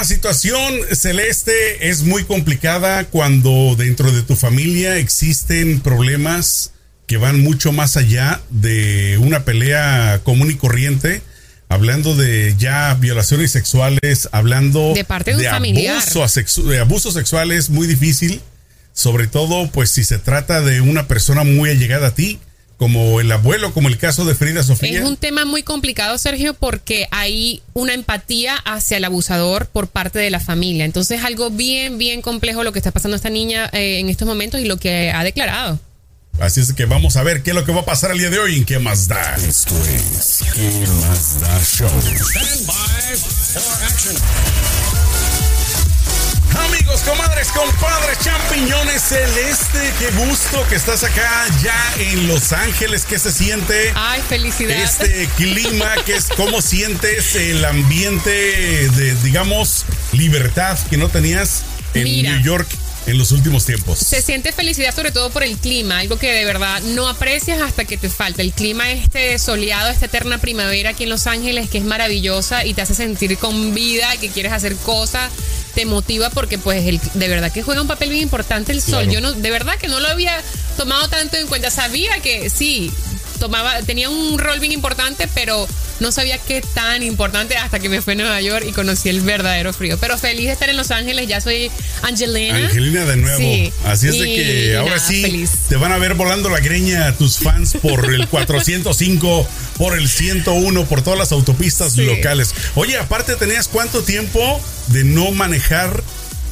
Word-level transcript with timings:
La 0.00 0.06
situación 0.06 0.80
celeste 0.94 1.90
es 1.90 2.04
muy 2.04 2.24
complicada 2.24 3.04
cuando 3.04 3.74
dentro 3.76 4.10
de 4.10 4.22
tu 4.22 4.34
familia 4.34 4.96
existen 4.96 5.80
problemas 5.80 6.72
que 7.06 7.18
van 7.18 7.42
mucho 7.42 7.70
más 7.70 7.98
allá 7.98 8.40
de 8.48 9.18
una 9.18 9.44
pelea 9.44 10.22
común 10.24 10.50
y 10.50 10.54
corriente, 10.54 11.20
hablando 11.68 12.16
de 12.16 12.54
ya 12.56 12.94
violaciones 12.94 13.50
sexuales, 13.50 14.30
hablando 14.32 14.94
de, 14.94 15.04
parte 15.04 15.36
de, 15.36 15.46
abuso, 15.48 16.26
de 16.62 16.78
abuso 16.78 17.12
sexual 17.12 17.52
es 17.52 17.68
muy 17.68 17.86
difícil, 17.86 18.40
sobre 18.94 19.26
todo 19.26 19.70
pues 19.70 19.90
si 19.90 20.04
se 20.04 20.18
trata 20.18 20.62
de 20.62 20.80
una 20.80 21.08
persona 21.08 21.44
muy 21.44 21.68
allegada 21.68 22.06
a 22.06 22.14
ti 22.14 22.40
como 22.80 23.20
el 23.20 23.30
abuelo, 23.30 23.74
como 23.74 23.88
el 23.88 23.98
caso 23.98 24.24
de 24.24 24.34
Frida 24.34 24.62
Sofía. 24.62 25.00
Es 25.00 25.04
un 25.04 25.18
tema 25.18 25.44
muy 25.44 25.62
complicado, 25.62 26.16
Sergio, 26.16 26.54
porque 26.54 27.08
hay 27.10 27.60
una 27.74 27.92
empatía 27.92 28.56
hacia 28.56 28.96
el 28.96 29.04
abusador 29.04 29.66
por 29.66 29.88
parte 29.88 30.18
de 30.18 30.30
la 30.30 30.40
familia. 30.40 30.86
Entonces 30.86 31.18
es 31.18 31.26
algo 31.26 31.50
bien, 31.50 31.98
bien 31.98 32.22
complejo 32.22 32.64
lo 32.64 32.72
que 32.72 32.78
está 32.78 32.90
pasando 32.90 33.16
a 33.16 33.18
esta 33.18 33.28
niña 33.28 33.68
eh, 33.74 33.98
en 33.98 34.08
estos 34.08 34.26
momentos 34.26 34.62
y 34.62 34.64
lo 34.64 34.78
que 34.78 35.10
ha 35.10 35.22
declarado. 35.24 35.78
Así 36.38 36.62
es 36.62 36.72
que 36.72 36.86
vamos 36.86 37.18
a 37.18 37.22
ver 37.22 37.42
qué 37.42 37.50
es 37.50 37.54
lo 37.54 37.66
que 37.66 37.72
va 37.72 37.82
a 37.82 37.84
pasar 37.84 38.12
el 38.12 38.18
día 38.18 38.30
de 38.30 38.38
hoy 38.38 38.56
en 38.56 38.64
¿Qué 38.64 38.78
más 38.78 39.08
da? 39.08 39.36
Esto 39.36 39.74
es 39.84 40.38
¿Qué 40.54 40.86
más 41.02 41.38
da 41.38 41.62
show? 41.62 41.90
Stand 42.00 42.66
by 42.66 43.16
for 43.60 43.84
action. 43.84 44.16
Comadres, 47.40 47.52
compadres, 47.52 48.18
champiñones 48.18 49.02
celeste, 49.02 49.92
qué 49.98 50.10
gusto 50.26 50.66
que 50.68 50.74
estás 50.74 51.04
acá 51.04 51.46
ya 51.62 51.94
en 51.98 52.28
Los 52.28 52.52
Ángeles, 52.52 53.06
¿qué 53.06 53.18
se 53.18 53.32
siente? 53.32 53.92
Ay, 53.94 54.20
felicidad. 54.28 54.76
Este 54.76 55.26
clima, 55.36 55.94
que 56.04 56.16
es 56.16 56.28
cómo 56.36 56.60
sientes 56.60 57.34
el 57.36 57.64
ambiente 57.64 58.30
de, 58.30 59.14
digamos, 59.22 59.86
libertad 60.12 60.78
que 60.90 60.98
no 60.98 61.08
tenías 61.08 61.62
en 61.94 62.04
New 62.04 62.42
York 62.42 62.68
en 63.06 63.16
los 63.16 63.32
últimos 63.32 63.64
tiempos. 63.64 63.98
Se 63.98 64.20
siente 64.20 64.52
felicidad 64.52 64.94
sobre 64.94 65.10
todo 65.10 65.30
por 65.30 65.42
el 65.42 65.56
clima, 65.56 65.98
algo 66.00 66.18
que 66.18 66.32
de 66.32 66.44
verdad 66.44 66.80
no 66.82 67.08
aprecias 67.08 67.62
hasta 67.62 67.84
que 67.84 67.96
te 67.96 68.10
falta. 68.10 68.42
El 68.42 68.52
clima 68.52 68.90
este 68.90 69.38
soleado, 69.38 69.88
esta 69.88 70.06
eterna 70.06 70.38
primavera 70.38 70.90
aquí 70.90 71.04
en 71.04 71.08
Los 71.08 71.26
Ángeles, 71.26 71.70
que 71.70 71.78
es 71.78 71.84
maravillosa 71.84 72.64
y 72.64 72.74
te 72.74 72.82
hace 72.82 72.94
sentir 72.94 73.38
con 73.38 73.74
vida, 73.74 74.08
que 74.20 74.28
quieres 74.28 74.52
hacer 74.52 74.76
cosas, 74.76 75.30
te 75.74 75.86
motiva 75.86 76.30
porque 76.30 76.58
pues 76.58 76.86
el, 76.86 77.00
de 77.14 77.28
verdad 77.28 77.52
que 77.52 77.62
juega 77.62 77.80
un 77.80 77.88
papel 77.88 78.10
bien 78.10 78.22
importante 78.22 78.72
el 78.72 78.82
sol. 78.82 79.08
Yo 79.08 79.20
no, 79.20 79.32
de 79.32 79.50
verdad 79.50 79.76
que 79.78 79.88
no 79.88 80.00
lo 80.00 80.08
había 80.08 80.42
tomado 80.76 81.08
tanto 81.08 81.36
en 81.36 81.46
cuenta. 81.46 81.70
Sabía 81.70 82.20
que 82.20 82.50
sí, 82.50 82.92
tomaba, 83.40 83.82
tenía 83.82 84.08
un 84.08 84.38
rol 84.38 84.60
bien 84.60 84.70
importante, 84.70 85.28
pero 85.34 85.66
no 85.98 86.12
sabía 86.12 86.38
qué 86.38 86.62
tan 86.74 87.02
importante 87.02 87.56
hasta 87.56 87.80
que 87.80 87.88
me 87.88 88.00
fui 88.00 88.12
a 88.12 88.16
Nueva 88.16 88.40
York 88.40 88.64
y 88.68 88.72
conocí 88.72 89.08
el 89.08 89.20
verdadero 89.22 89.72
frío. 89.72 89.98
Pero 89.98 90.16
feliz 90.16 90.46
de 90.46 90.52
estar 90.52 90.68
en 90.68 90.76
Los 90.76 90.92
Ángeles, 90.92 91.26
ya 91.26 91.40
soy 91.40 91.70
Angelina. 92.02 92.56
Angelina 92.56 93.04
de 93.04 93.16
nuevo. 93.16 93.72
Así 93.84 94.08
es 94.08 94.18
de 94.18 94.24
que 94.26 94.76
ahora 94.76 95.00
sí 95.00 95.46
te 95.68 95.76
van 95.76 95.90
a 95.90 95.98
ver 95.98 96.14
volando 96.14 96.48
la 96.48 96.60
greña 96.60 97.12
tus 97.16 97.38
fans 97.38 97.74
por 97.82 98.12
el 98.12 98.28
405, 98.30 99.48
por 99.76 99.98
el 99.98 100.08
101, 100.08 100.84
por 100.86 101.02
todas 101.02 101.18
las 101.18 101.32
autopistas 101.32 101.96
locales. 101.96 102.54
Oye, 102.76 102.96
aparte 102.96 103.34
tenías 103.36 103.66
cuánto 103.66 104.02
tiempo 104.02 104.60
de 104.88 105.04
no 105.04 105.32
manejar 105.32 106.02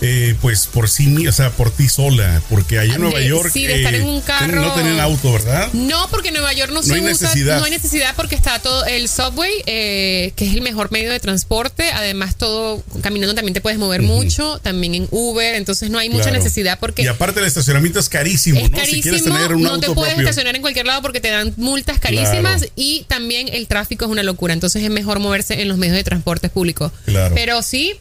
eh, 0.00 0.36
pues 0.40 0.66
por 0.66 0.88
sí, 0.88 1.26
o 1.26 1.32
sea, 1.32 1.50
por 1.50 1.70
ti 1.70 1.88
sola, 1.88 2.40
porque 2.48 2.78
allá 2.78 2.94
en 2.94 3.00
Nueva 3.00 3.20
York 3.20 3.50
sí, 3.52 3.66
de 3.66 3.76
estar 3.76 3.94
en 3.94 4.04
un 4.04 4.18
eh, 4.18 4.22
carro. 4.24 4.62
no 4.62 4.72
tenían 4.74 5.00
auto, 5.00 5.32
¿verdad? 5.32 5.68
No, 5.72 6.08
porque 6.08 6.28
en 6.28 6.34
Nueva 6.34 6.52
York 6.52 6.70
no, 6.72 6.82
se 6.82 6.94
hay 6.94 7.00
usa, 7.00 7.10
necesidad. 7.10 7.58
no 7.58 7.64
hay 7.64 7.72
necesidad 7.72 8.14
porque 8.14 8.36
está 8.36 8.60
todo 8.60 8.84
el 8.84 9.08
subway, 9.08 9.52
eh, 9.66 10.32
que 10.36 10.46
es 10.46 10.54
el 10.54 10.62
mejor 10.62 10.92
medio 10.92 11.10
de 11.10 11.18
transporte. 11.18 11.90
Además, 11.90 12.36
todo 12.36 12.82
caminando 13.02 13.34
también 13.34 13.54
te 13.54 13.60
puedes 13.60 13.78
mover 13.78 14.02
mucho, 14.02 14.60
también 14.62 14.94
en 14.94 15.08
Uber, 15.10 15.56
entonces 15.56 15.90
no 15.90 15.98
hay 15.98 16.10
mucha 16.10 16.30
necesidad 16.30 16.78
porque. 16.78 17.02
Y 17.02 17.08
aparte 17.08 17.40
el 17.40 17.46
estacionamiento 17.46 17.98
es 17.98 18.08
carísimo, 18.08 18.60
es 18.60 18.70
¿no? 18.70 18.76
Carísimo, 18.76 18.96
si 18.96 19.02
quieres 19.02 19.24
tener 19.24 19.54
un 19.54 19.62
no 19.62 19.80
te 19.80 19.90
puedes 19.90 20.16
estacionar 20.18 20.54
en 20.54 20.62
cualquier 20.62 20.86
lado 20.86 21.02
porque 21.02 21.20
te 21.20 21.30
dan 21.30 21.52
multas 21.56 21.98
carísimas 21.98 22.66
y 22.76 23.04
también 23.08 23.48
el 23.48 23.66
tráfico 23.66 24.04
es 24.04 24.10
una 24.10 24.22
locura. 24.22 24.54
Entonces 24.54 24.82
es 24.82 24.90
mejor 24.90 25.18
moverse 25.18 25.60
en 25.60 25.68
los 25.68 25.76
medios 25.76 25.96
de 25.96 26.04
transporte 26.04 26.48
público. 26.48 26.92
Claro. 27.04 27.34
Pero 27.34 27.62
sí, 27.62 27.94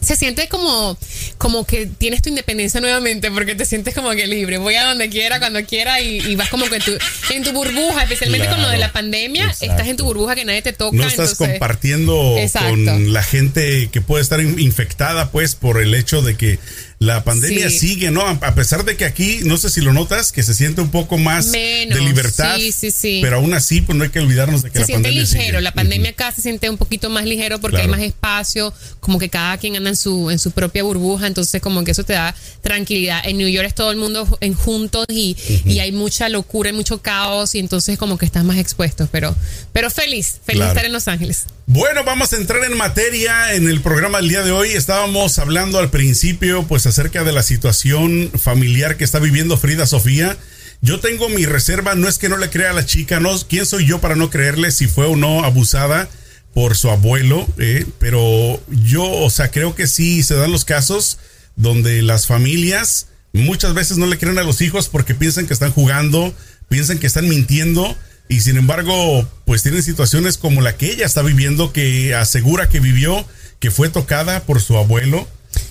se 0.00 0.16
siente 0.16 0.48
como, 0.48 0.96
como 1.38 1.66
que 1.66 1.86
tienes 1.86 2.22
tu 2.22 2.28
independencia 2.28 2.80
nuevamente 2.80 3.30
porque 3.30 3.54
te 3.54 3.64
sientes 3.64 3.94
como 3.94 4.10
que 4.10 4.26
libre. 4.26 4.58
Voy 4.58 4.74
a 4.74 4.86
donde 4.86 5.08
quiera, 5.08 5.38
cuando 5.38 5.62
quiera 5.64 6.00
y, 6.00 6.34
vas 6.36 6.48
como 6.48 6.66
que 6.66 6.76
en 6.76 6.82
tu, 6.82 6.92
en 7.30 7.44
tu 7.44 7.52
burbuja, 7.52 8.02
especialmente 8.02 8.48
con 8.48 8.62
lo 8.62 8.68
de 8.68 8.78
la 8.78 8.92
pandemia, 8.92 9.50
estás 9.60 9.88
en 9.88 9.96
tu 9.96 10.04
burbuja 10.04 10.34
que 10.34 10.44
nadie 10.44 10.62
te 10.62 10.72
toca. 10.72 10.96
No 10.96 11.06
estás 11.06 11.34
compartiendo 11.34 12.36
con 12.58 13.12
la 13.12 13.22
gente 13.22 13.88
que 13.92 14.00
puede 14.00 14.22
estar 14.22 14.40
infectada 14.40 15.30
pues 15.30 15.54
por 15.54 15.80
el 15.80 15.94
hecho 15.94 16.22
de 16.22 16.36
que 16.36 16.58
la 17.00 17.24
pandemia 17.24 17.70
sigue, 17.70 18.10
¿no? 18.10 18.20
A 18.26 18.54
pesar 18.54 18.84
de 18.84 18.94
que 18.94 19.06
aquí, 19.06 19.40
no 19.44 19.56
sé 19.56 19.70
si 19.70 19.80
lo 19.80 19.94
notas, 19.94 20.32
que 20.32 20.42
se 20.42 20.52
siente 20.52 20.82
un 20.82 20.90
poco 20.90 21.16
más 21.16 21.50
de 21.50 21.86
libertad. 22.04 22.56
Sí, 22.58 22.72
sí, 22.72 22.90
sí. 22.90 23.20
Pero 23.22 23.36
aún 23.36 23.54
así, 23.54 23.80
pues 23.80 23.96
no 23.96 24.04
hay 24.04 24.10
que 24.10 24.20
olvidarnos 24.20 24.62
de 24.62 24.70
que 24.70 24.80
la 24.80 24.86
pandemia. 24.86 25.22
Se 25.22 25.26
siente 25.26 25.38
ligero, 25.38 25.60
la 25.62 25.72
pandemia 25.72 26.10
acá 26.10 26.30
se 26.30 26.42
siente 26.42 26.68
un 26.68 26.76
poquito 26.76 27.08
más 27.08 27.24
ligero 27.24 27.58
porque 27.58 27.78
hay 27.78 27.88
más 27.88 28.02
espacio, 28.02 28.74
como 29.00 29.18
que 29.18 29.30
cada 29.30 29.56
quien 29.56 29.76
anda 29.76 29.88
en 29.88 29.96
su, 29.96 30.30
en 30.30 30.38
su 30.38 30.50
propia 30.50 30.82
burbuja, 30.82 31.26
entonces 31.26 31.62
como 31.62 31.84
que 31.84 31.92
eso 31.92 32.04
te 32.04 32.12
da 32.12 32.34
tranquilidad. 32.60 33.22
En 33.24 33.38
New 33.38 33.48
York 33.48 33.68
es 33.68 33.74
todo 33.74 33.90
el 33.92 33.96
mundo 33.96 34.36
en 34.42 34.52
juntos 34.52 35.06
y, 35.08 35.38
y 35.64 35.78
hay 35.78 35.92
mucha 35.92 36.28
locura 36.28 36.68
y 36.68 36.74
mucho 36.74 37.00
caos 37.00 37.54
y 37.54 37.60
entonces 37.60 37.96
como 37.96 38.18
que 38.18 38.26
estás 38.26 38.44
más 38.44 38.58
expuesto, 38.58 39.08
pero, 39.10 39.34
pero 39.72 39.90
feliz, 39.90 40.38
feliz 40.44 40.64
de 40.64 40.68
estar 40.68 40.84
en 40.84 40.92
Los 40.92 41.08
Ángeles. 41.08 41.46
Bueno, 41.72 42.02
vamos 42.02 42.32
a 42.32 42.36
entrar 42.36 42.64
en 42.64 42.76
materia 42.76 43.54
en 43.54 43.68
el 43.68 43.80
programa 43.80 44.18
del 44.18 44.28
día 44.28 44.42
de 44.42 44.50
hoy. 44.50 44.70
Estábamos 44.70 45.38
hablando 45.38 45.78
al 45.78 45.88
principio, 45.88 46.64
pues 46.66 46.84
acerca 46.90 47.24
de 47.24 47.32
la 47.32 47.42
situación 47.42 48.30
familiar 48.38 48.96
que 48.96 49.04
está 49.04 49.18
viviendo 49.18 49.56
Frida 49.56 49.86
Sofía. 49.86 50.36
Yo 50.82 51.00
tengo 51.00 51.28
mi 51.28 51.46
reserva, 51.46 51.94
no 51.94 52.08
es 52.08 52.18
que 52.18 52.28
no 52.28 52.36
le 52.36 52.50
crea 52.50 52.70
a 52.70 52.74
la 52.74 52.86
chica, 52.86 53.20
no, 53.20 53.30
¿quién 53.48 53.66
soy 53.66 53.86
yo 53.86 54.00
para 54.00 54.16
no 54.16 54.30
creerle 54.30 54.70
si 54.70 54.86
fue 54.86 55.06
o 55.06 55.16
no 55.16 55.44
abusada 55.44 56.08
por 56.54 56.76
su 56.76 56.90
abuelo? 56.90 57.46
Eh? 57.58 57.86
Pero 57.98 58.62
yo, 58.68 59.10
o 59.10 59.30
sea, 59.30 59.50
creo 59.50 59.74
que 59.74 59.86
sí 59.86 60.22
se 60.22 60.34
dan 60.34 60.52
los 60.52 60.64
casos 60.64 61.18
donde 61.56 62.02
las 62.02 62.26
familias 62.26 63.08
muchas 63.32 63.74
veces 63.74 63.98
no 63.98 64.06
le 64.06 64.18
creen 64.18 64.38
a 64.38 64.42
los 64.42 64.60
hijos 64.60 64.88
porque 64.88 65.14
piensan 65.14 65.46
que 65.46 65.54
están 65.54 65.72
jugando, 65.72 66.34
piensan 66.68 66.98
que 66.98 67.06
están 67.06 67.28
mintiendo 67.28 67.96
y 68.30 68.42
sin 68.42 68.56
embargo, 68.56 69.28
pues 69.44 69.62
tienen 69.64 69.82
situaciones 69.82 70.38
como 70.38 70.60
la 70.60 70.76
que 70.76 70.92
ella 70.92 71.04
está 71.04 71.20
viviendo, 71.20 71.72
que 71.72 72.14
asegura 72.14 72.68
que 72.68 72.78
vivió, 72.78 73.26
que 73.58 73.72
fue 73.72 73.88
tocada 73.88 74.44
por 74.44 74.60
su 74.60 74.76
abuelo. 74.76 75.26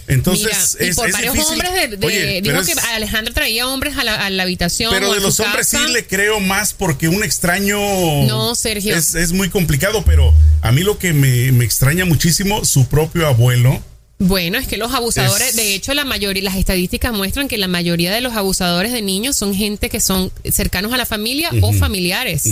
Entonces, 0.07 0.75
es, 0.79 0.97
y 0.97 1.00
por 1.00 1.12
varios 1.12 1.38
hombres 1.38 1.72
de, 2.00 2.41
dijo 2.41 2.62
que 2.63 2.73
Alejandra 2.94 3.34
traía 3.34 3.67
hombres 3.67 3.95
a 3.97 4.03
la, 4.03 4.41
habitación. 4.41 4.91
Pero 4.91 5.13
de 5.13 5.19
los 5.19 5.40
hombres 5.40 5.67
sí 5.67 5.78
le 5.91 6.06
creo 6.06 6.40
más 6.40 6.73
porque 6.73 7.07
un 7.07 7.23
extraño. 7.23 7.78
No, 8.25 8.56
Sergio. 8.56 8.95
Es, 8.95 9.31
muy 9.31 9.50
complicado, 9.50 10.03
pero 10.06 10.34
a 10.62 10.72
mí 10.72 10.81
lo 10.81 10.97
que 10.97 11.13
me, 11.13 11.51
me 11.51 11.63
extraña 11.63 12.06
muchísimo, 12.06 12.66
su 12.66 12.88
propio 12.88 13.28
abuelo 13.28 13.81
bueno, 14.22 14.57
es 14.57 14.68
que 14.68 14.75
los 14.75 14.94
abusadores, 14.94 15.56
de 15.56 15.73
hecho, 15.73 15.94
la 15.94 16.03
mayoría, 16.03 16.44
las 16.44 16.57
estadísticas 16.57 17.13
muestran 17.13 17.47
que 17.47 17.57
la 17.57 17.69
mayoría 17.69 18.13
de 18.13 18.19
los 18.19 18.34
abusadores 18.34 18.91
de 18.91 19.01
niños 19.01 19.38
son 19.38 19.56
gente 19.56 19.89
que 19.89 20.01
son 20.01 20.29
cercanos 20.51 20.91
a 20.91 20.97
la 20.97 21.06
familia 21.06 21.50
o 21.62 21.72
familiares. 21.72 22.44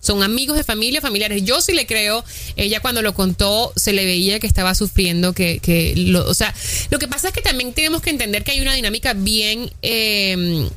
Son 0.00 0.22
amigos 0.22 0.56
de 0.56 0.64
familia, 0.64 1.00
familiares. 1.00 1.44
Yo 1.44 1.60
sí 1.60 1.72
le 1.72 1.86
creo, 1.86 2.24
ella 2.56 2.80
cuando 2.80 3.02
lo 3.02 3.14
contó 3.14 3.72
se 3.76 3.92
le 3.92 4.04
veía 4.04 4.40
que 4.40 4.46
estaba 4.46 4.74
sufriendo, 4.74 5.32
que, 5.32 5.60
que 5.60 5.94
lo, 5.96 6.26
o 6.26 6.34
sea, 6.34 6.54
lo 6.90 6.98
que 6.98 7.08
pasa 7.08 7.28
es 7.28 7.34
que 7.34 7.42
también 7.42 7.72
tenemos 7.72 8.02
que 8.02 8.10
entender 8.10 8.42
que 8.44 8.52
hay 8.52 8.60
una 8.60 8.74
dinámica 8.74 9.12
bien 9.14 9.70
eh, 9.82 10.68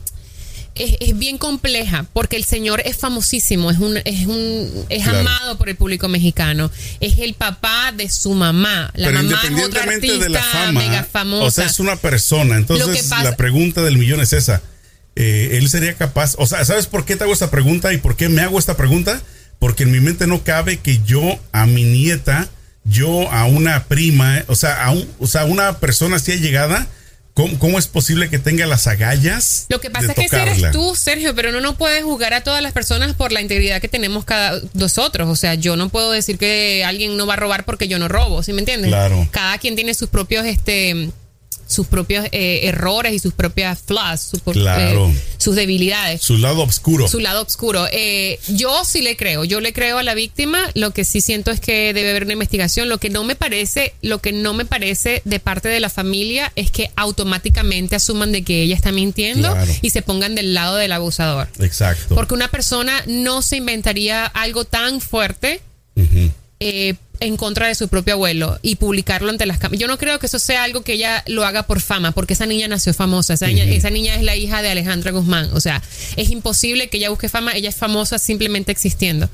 es, 0.75 1.17
bien 1.17 1.37
compleja 1.37 2.05
porque 2.13 2.35
el 2.35 2.43
señor 2.43 2.81
es 2.85 2.97
famosísimo, 2.97 3.69
es 3.71 3.77
un, 3.77 3.97
es 3.97 4.25
un, 4.25 4.85
es 4.89 5.07
amado 5.07 5.57
por 5.57 5.69
el 5.69 5.75
público 5.75 6.07
mexicano, 6.07 6.71
es 6.99 7.19
el 7.19 7.33
papá 7.33 7.93
de 7.95 8.09
su 8.09 8.33
mamá, 8.33 8.91
la 8.95 9.07
Pero 9.07 9.23
mamá 9.23 9.39
independientemente 9.47 10.17
de 10.17 10.29
la 10.29 10.41
fama, 10.41 10.81
mega 10.81 11.03
famosa. 11.03 11.45
o 11.45 11.51
sea, 11.51 11.65
es 11.65 11.79
una 11.79 11.95
persona. 11.95 12.57
Entonces 12.57 13.09
la 13.09 13.35
pregunta 13.35 13.81
del 13.81 13.97
millón 13.97 14.21
es 14.21 14.33
esa. 14.33 14.61
Eh, 15.15 15.57
él 15.57 15.69
sería 15.69 15.93
capaz, 15.93 16.35
o 16.37 16.47
sea, 16.47 16.65
¿sabes 16.65 16.87
por 16.87 17.05
qué 17.05 17.15
te 17.15 17.23
hago 17.23 17.33
esta 17.33 17.51
pregunta 17.51 17.93
y 17.93 17.97
por 17.97 18.15
qué 18.15 18.29
me 18.29 18.41
hago 18.41 18.57
esta 18.57 18.75
pregunta? 18.75 19.21
Porque 19.59 19.83
en 19.83 19.91
mi 19.91 19.99
mente 19.99 20.27
no 20.27 20.43
cabe 20.43 20.77
que 20.77 21.01
yo 21.03 21.39
a 21.51 21.65
mi 21.65 21.83
nieta, 21.83 22.49
yo 22.83 23.31
a 23.31 23.45
una 23.45 23.85
prima, 23.85 24.43
o 24.47 24.55
sea, 24.55 24.83
a 24.83 24.91
un, 24.91 25.07
o 25.19 25.27
sea, 25.27 25.45
una 25.45 25.79
persona 25.79 26.15
así 26.15 26.33
llegada, 26.39 26.87
¿Cómo, 27.33 27.79
es 27.79 27.87
posible 27.87 28.29
que 28.29 28.37
tenga 28.37 28.67
las 28.67 28.85
agallas? 28.85 29.65
Lo 29.69 29.81
que 29.81 29.89
pasa 29.89 30.13
es 30.15 30.29
que 30.29 30.37
eres 30.37 30.71
tú, 30.71 30.95
Sergio, 30.95 31.33
pero 31.33 31.49
uno 31.49 31.61
no 31.61 31.75
puede 31.75 32.03
juzgar 32.03 32.31
a 32.35 32.41
todas 32.41 32.61
las 32.61 32.73
personas 32.73 33.15
por 33.15 33.31
la 33.31 33.41
integridad 33.41 33.81
que 33.81 33.87
tenemos 33.87 34.23
cada 34.23 34.61
nosotros. 34.75 35.27
O 35.27 35.35
sea, 35.35 35.55
yo 35.55 35.75
no 35.75 35.89
puedo 35.89 36.11
decir 36.11 36.37
que 36.37 36.83
alguien 36.85 37.17
no 37.17 37.25
va 37.25 37.33
a 37.33 37.37
robar 37.37 37.65
porque 37.65 37.87
yo 37.87 37.97
no 37.97 38.07
robo, 38.07 38.43
¿sí 38.43 38.53
me 38.53 38.59
entiendes? 38.59 38.89
Claro. 38.89 39.27
Cada 39.31 39.57
quien 39.57 39.75
tiene 39.75 39.95
sus 39.95 40.09
propios 40.09 40.45
este 40.45 41.09
sus 41.67 41.87
propios 41.87 42.25
eh, 42.31 42.61
errores 42.63 43.13
y 43.13 43.19
sus 43.19 43.33
propias 43.33 43.79
flaws, 43.85 44.21
su 44.21 44.39
Claro. 44.39 45.09
eh, 45.09 45.15
sus 45.37 45.55
debilidades. 45.55 46.21
Su 46.21 46.37
lado 46.37 46.63
oscuro. 46.63 47.07
Su 47.07 47.19
lado 47.19 47.41
oscuro. 47.41 47.87
Eh, 47.91 48.39
yo 48.49 48.83
sí 48.85 49.01
le 49.01 49.15
creo, 49.17 49.43
yo 49.43 49.59
le 49.61 49.73
creo 49.73 49.97
a 49.97 50.03
la 50.03 50.13
víctima. 50.13 50.59
Lo 50.73 50.91
que 50.91 51.05
sí 51.05 51.21
siento 51.21 51.51
es 51.51 51.59
que 51.59 51.93
debe 51.93 52.11
haber 52.11 52.23
una 52.23 52.33
investigación. 52.33 52.89
Lo 52.89 52.97
que 52.97 53.09
no 53.09 53.23
me 53.23 53.35
parece, 53.35 53.93
lo 54.01 54.19
que 54.19 54.31
no 54.31 54.53
me 54.53 54.65
parece 54.65 55.21
de 55.25 55.39
parte 55.39 55.67
de 55.69 55.79
la 55.79 55.89
familia 55.89 56.51
es 56.55 56.71
que 56.71 56.89
automáticamente 56.95 57.95
asuman 57.95 58.31
de 58.31 58.43
que 58.43 58.61
ella 58.63 58.75
está 58.75 58.91
mintiendo 58.91 59.51
Claro. 59.51 59.71
y 59.81 59.89
se 59.89 60.01
pongan 60.01 60.35
del 60.35 60.53
lado 60.53 60.75
del 60.77 60.91
abusador. 60.91 61.47
Exacto. 61.59 62.15
Porque 62.15 62.33
una 62.33 62.49
persona 62.49 63.03
no 63.07 63.41
se 63.41 63.57
inventaría 63.57 64.25
algo 64.25 64.65
tan 64.65 65.01
fuerte 65.01 65.61
en 67.23 67.37
contra 67.37 67.67
de 67.67 67.75
su 67.75 67.87
propio 67.87 68.13
abuelo 68.13 68.59
y 68.61 68.75
publicarlo 68.75 69.29
ante 69.29 69.45
las 69.45 69.57
cámaras. 69.57 69.79
Yo 69.79 69.87
no 69.87 69.97
creo 69.97 70.19
que 70.19 70.25
eso 70.25 70.39
sea 70.39 70.63
algo 70.63 70.81
que 70.83 70.93
ella 70.93 71.23
lo 71.27 71.45
haga 71.45 71.63
por 71.63 71.81
fama, 71.81 72.11
porque 72.11 72.33
esa 72.33 72.45
niña 72.45 72.67
nació 72.67 72.93
famosa. 72.93 73.33
Esa, 73.33 73.47
niña, 73.47 73.63
esa 73.63 73.89
niña 73.89 74.15
es 74.15 74.23
la 74.23 74.35
hija 74.35 74.61
de 74.61 74.69
Alejandra 74.69 75.11
Guzmán. 75.11 75.49
O 75.53 75.61
sea, 75.61 75.81
es 76.17 76.29
imposible 76.29 76.89
que 76.89 76.97
ella 76.97 77.09
busque 77.09 77.29
fama. 77.29 77.53
Ella 77.53 77.69
es 77.69 77.75
famosa 77.75 78.19
simplemente 78.19 78.71
existiendo. 78.71 79.29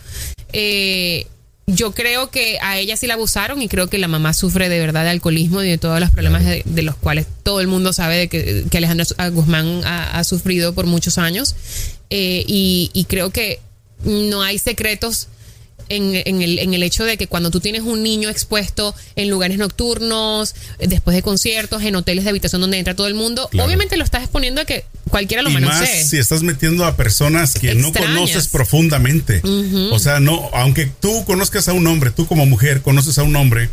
Eh, 0.54 1.28
yo 1.68 1.92
creo 1.92 2.32
que 2.32 2.58
a 2.62 2.78
ella 2.78 2.98
sí 2.98 3.06
la 3.08 3.14
abusaron 3.14 3.62
y 3.62 3.68
creo 3.68 3.88
que 3.88 3.98
la 3.98 4.08
mamá 4.08 4.34
sufre 4.34 4.70
de 4.70 4.80
verdad 4.80 5.04
de 5.04 5.12
alcoholismo 5.12 5.62
y 5.62 5.70
de 5.70 5.78
todos 5.78 6.00
los 6.00 6.10
problemas 6.10 6.44
de, 6.44 6.64
de 6.66 6.82
los 6.82 6.96
cuales 6.96 7.28
todo 7.44 7.62
el 7.62 7.68
mundo 7.68 7.94
sabe 7.94 8.18
de 8.18 8.28
que, 8.28 8.66
que 8.70 8.78
Alejandra 8.78 9.06
Guzmán 9.30 9.82
ha, 9.86 10.18
ha 10.18 10.24
sufrido 10.24 10.74
por 10.74 10.86
muchos 10.86 11.18
años. 11.18 11.56
Eh, 12.10 12.44
y, 12.48 12.90
y 12.94 13.06
creo 13.06 13.30
que 13.32 13.60
no 14.04 14.42
hay 14.42 14.58
secretos 14.58 15.28
en, 15.90 16.16
en 16.26 16.42
el, 16.42 16.60
en 16.60 16.74
el 16.74 16.84
hecho 16.84 17.04
de 17.04 17.18
que 17.18 17.28
cuando 17.28 17.52
tú 17.52 17.60
tienes 17.60 17.82
un 17.82 18.02
niño 18.04 18.30
expuesto 18.30 18.96
en 19.16 19.30
lugares 19.30 19.58
nocturnos, 19.58 20.56
después 20.80 21.16
de 21.16 21.22
conciertos, 21.24 21.82
en 21.84 21.96
hoteles 21.96 22.24
de 22.24 22.30
habitación 22.30 22.62
donde 22.62 22.78
entra 22.78 22.96
todo 22.96 23.08
el 23.08 23.16
mundo, 23.16 23.48
Claro. 23.52 23.66
obviamente 23.68 23.98
lo 23.98 24.04
estás 24.04 24.22
exponiendo 24.24 24.62
a 24.62 24.66
que 24.66 24.86
cualquiera 25.10 25.42
lo 25.44 25.50
y 25.50 25.54
manosee. 25.54 25.80
más 26.02 26.10
si 26.10 26.18
estás 26.18 26.44
metiendo 26.44 26.86
a 26.86 26.96
personas 26.96 27.54
que 27.56 27.74
no 27.76 27.92
conoces 27.92 28.48
profundamente. 28.48 29.42
O 29.92 30.00
sea, 30.00 30.20
no, 30.20 30.50
aunque 30.54 30.86
tú 30.86 31.26
conozcas 31.26 31.68
a 31.68 31.74
un 31.74 31.86
hombre, 31.88 32.12
tú 32.12 32.28
como 32.28 32.46
mujer 32.46 32.82
conoces 32.82 33.18
a 33.18 33.24
un 33.24 33.36
hombre, 33.36 33.70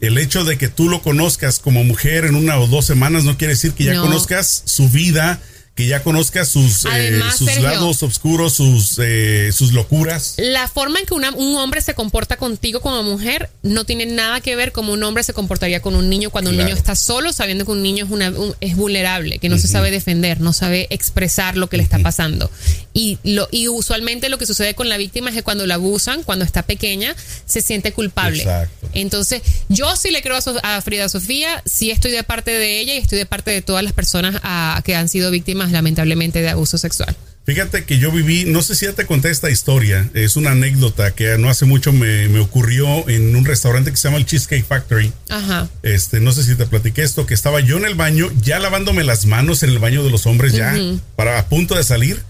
el 0.00 0.18
hecho 0.18 0.44
de 0.44 0.58
que 0.58 0.68
tú 0.68 0.88
lo 0.88 1.02
conozcas 1.02 1.58
como 1.58 1.82
mujer 1.82 2.26
en 2.26 2.34
una 2.34 2.58
o 2.58 2.66
dos 2.66 2.84
semanas 2.84 3.24
no 3.24 3.36
quiere 3.38 3.54
decir 3.54 3.72
que 3.72 3.84
ya 3.84 3.94
No. 3.94 4.02
conozcas 4.02 4.62
su 4.66 4.88
vida, 4.90 5.40
que 5.76 5.86
ya 5.86 6.02
conozcas 6.02 6.48
sus, 6.48 6.86
eh, 6.86 6.88
Además, 6.90 7.36
sus 7.36 7.46
Sergio. 7.48 7.64
lados 7.68 8.02
oscuros, 8.02 8.54
sus, 8.54 8.98
eh, 8.98 9.50
sus 9.52 9.72
locuras. 9.74 10.34
La 10.38 10.68
forma 10.68 10.98
en 11.00 11.04
que 11.06 11.12
una- 11.12 11.30
un 11.32 11.54
hombre 11.56 11.82
se 11.82 11.92
comporta 11.92 12.38
contigo 12.38 12.80
como 12.80 13.02
mujer 13.02 13.50
no 13.62 13.84
tiene 13.84 14.06
nada 14.06 14.40
que 14.40 14.56
ver 14.56 14.72
como 14.72 14.94
un 14.94 15.02
hombre 15.04 15.22
se 15.22 15.34
comportaría 15.34 15.82
con 15.82 15.94
un 15.94 16.08
niño 16.08 16.30
cuando 16.30 16.50
un 16.50 16.56
niño 16.56 16.74
está 16.74 16.96
solo, 16.96 17.30
sabiendo 17.32 17.66
que 17.66 17.72
un 17.72 17.82
niño 17.82 18.06
es, 18.06 18.10
una, 18.10 18.30
un- 18.30 18.54
es 18.62 18.74
vulnerable, 18.74 19.38
que 19.38 19.50
no 19.50 19.58
se 19.58 19.68
sabe 19.68 19.90
defender, 19.90 20.40
no 20.40 20.54
sabe 20.54 20.86
expresar 20.88 21.58
lo 21.58 21.68
que 21.68 21.76
le 21.76 21.82
está 21.82 21.98
pasando. 21.98 22.50
Y, 22.94 23.18
lo, 23.22 23.46
y 23.52 23.68
usualmente 23.68 24.30
lo 24.30 24.38
que 24.38 24.46
sucede 24.46 24.74
con 24.74 24.88
la 24.88 24.96
víctima 24.96 25.28
es 25.28 25.36
que 25.36 25.42
cuando 25.42 25.66
la 25.66 25.74
abusan, 25.74 26.22
cuando 26.22 26.46
está 26.46 26.62
pequeña, 26.62 27.14
se 27.44 27.60
siente 27.60 27.92
culpable. 27.92 28.38
Exacto. 28.42 28.88
Entonces, 28.94 29.42
yo 29.68 29.94
sí 29.96 30.10
le 30.10 30.22
creo 30.22 30.36
a, 30.36 30.40
So- 30.40 30.58
a 30.62 30.80
Frida 30.80 31.10
Sofía, 31.10 31.62
sí 31.66 31.90
estoy 31.90 32.12
de 32.12 32.22
parte 32.22 32.50
de 32.52 32.80
ella 32.80 32.94
y 32.94 32.96
estoy 32.98 33.18
de 33.18 33.26
parte 33.26 33.50
de 33.50 33.60
todas 33.60 33.84
las 33.84 33.92
personas 33.92 34.40
que 34.82 34.94
han 34.96 35.10
sido 35.10 35.30
víctimas, 35.30 35.65
lamentablemente, 35.70 36.42
de 36.42 36.50
abuso 36.50 36.78
sexual. 36.78 37.16
Fíjate 37.44 37.84
que 37.84 37.98
yo 37.98 38.10
viví, 38.10 38.44
no 38.44 38.60
sé 38.60 38.74
si 38.74 38.86
ya 38.86 38.92
te 38.92 39.06
conté 39.06 39.30
esta 39.30 39.50
historia, 39.50 40.10
es 40.14 40.34
una 40.34 40.50
anécdota 40.50 41.12
que 41.12 41.38
no 41.38 41.48
hace 41.48 41.64
mucho 41.64 41.92
me, 41.92 42.28
me 42.28 42.40
ocurrió 42.40 43.08
en 43.08 43.36
un 43.36 43.44
restaurante 43.44 43.92
que 43.92 43.96
se 43.96 44.08
llama 44.08 44.18
el 44.18 44.26
Cheesecake 44.26 44.64
Factory. 44.64 45.12
Ajá. 45.28 45.68
Este, 45.84 46.18
no 46.18 46.32
sé 46.32 46.42
si 46.42 46.56
te 46.56 46.66
platiqué 46.66 47.04
esto, 47.04 47.24
que 47.24 47.34
estaba 47.34 47.60
yo 47.60 47.76
en 47.76 47.84
el 47.84 47.94
baño, 47.94 48.32
ya 48.42 48.58
lavándome 48.58 49.04
las 49.04 49.26
manos 49.26 49.62
en 49.62 49.70
el 49.70 49.78
baño 49.78 50.02
de 50.02 50.10
los 50.10 50.26
hombres, 50.26 50.54
ya, 50.54 50.76
para 51.14 51.38
a 51.38 51.46
punto 51.48 51.76
de 51.76 51.84
salir. 51.84 52.20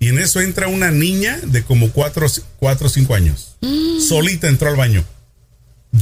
Y 0.00 0.08
en 0.08 0.18
eso 0.18 0.40
entra 0.40 0.66
una 0.66 0.90
niña 0.90 1.38
de 1.44 1.62
como 1.62 1.90
cuatro 1.90 2.26
cuatro 2.58 2.88
o 2.88 2.90
cinco 2.90 3.14
años. 3.14 3.56
Solita 4.08 4.48
entró 4.48 4.68
al 4.68 4.76
baño. 4.76 5.04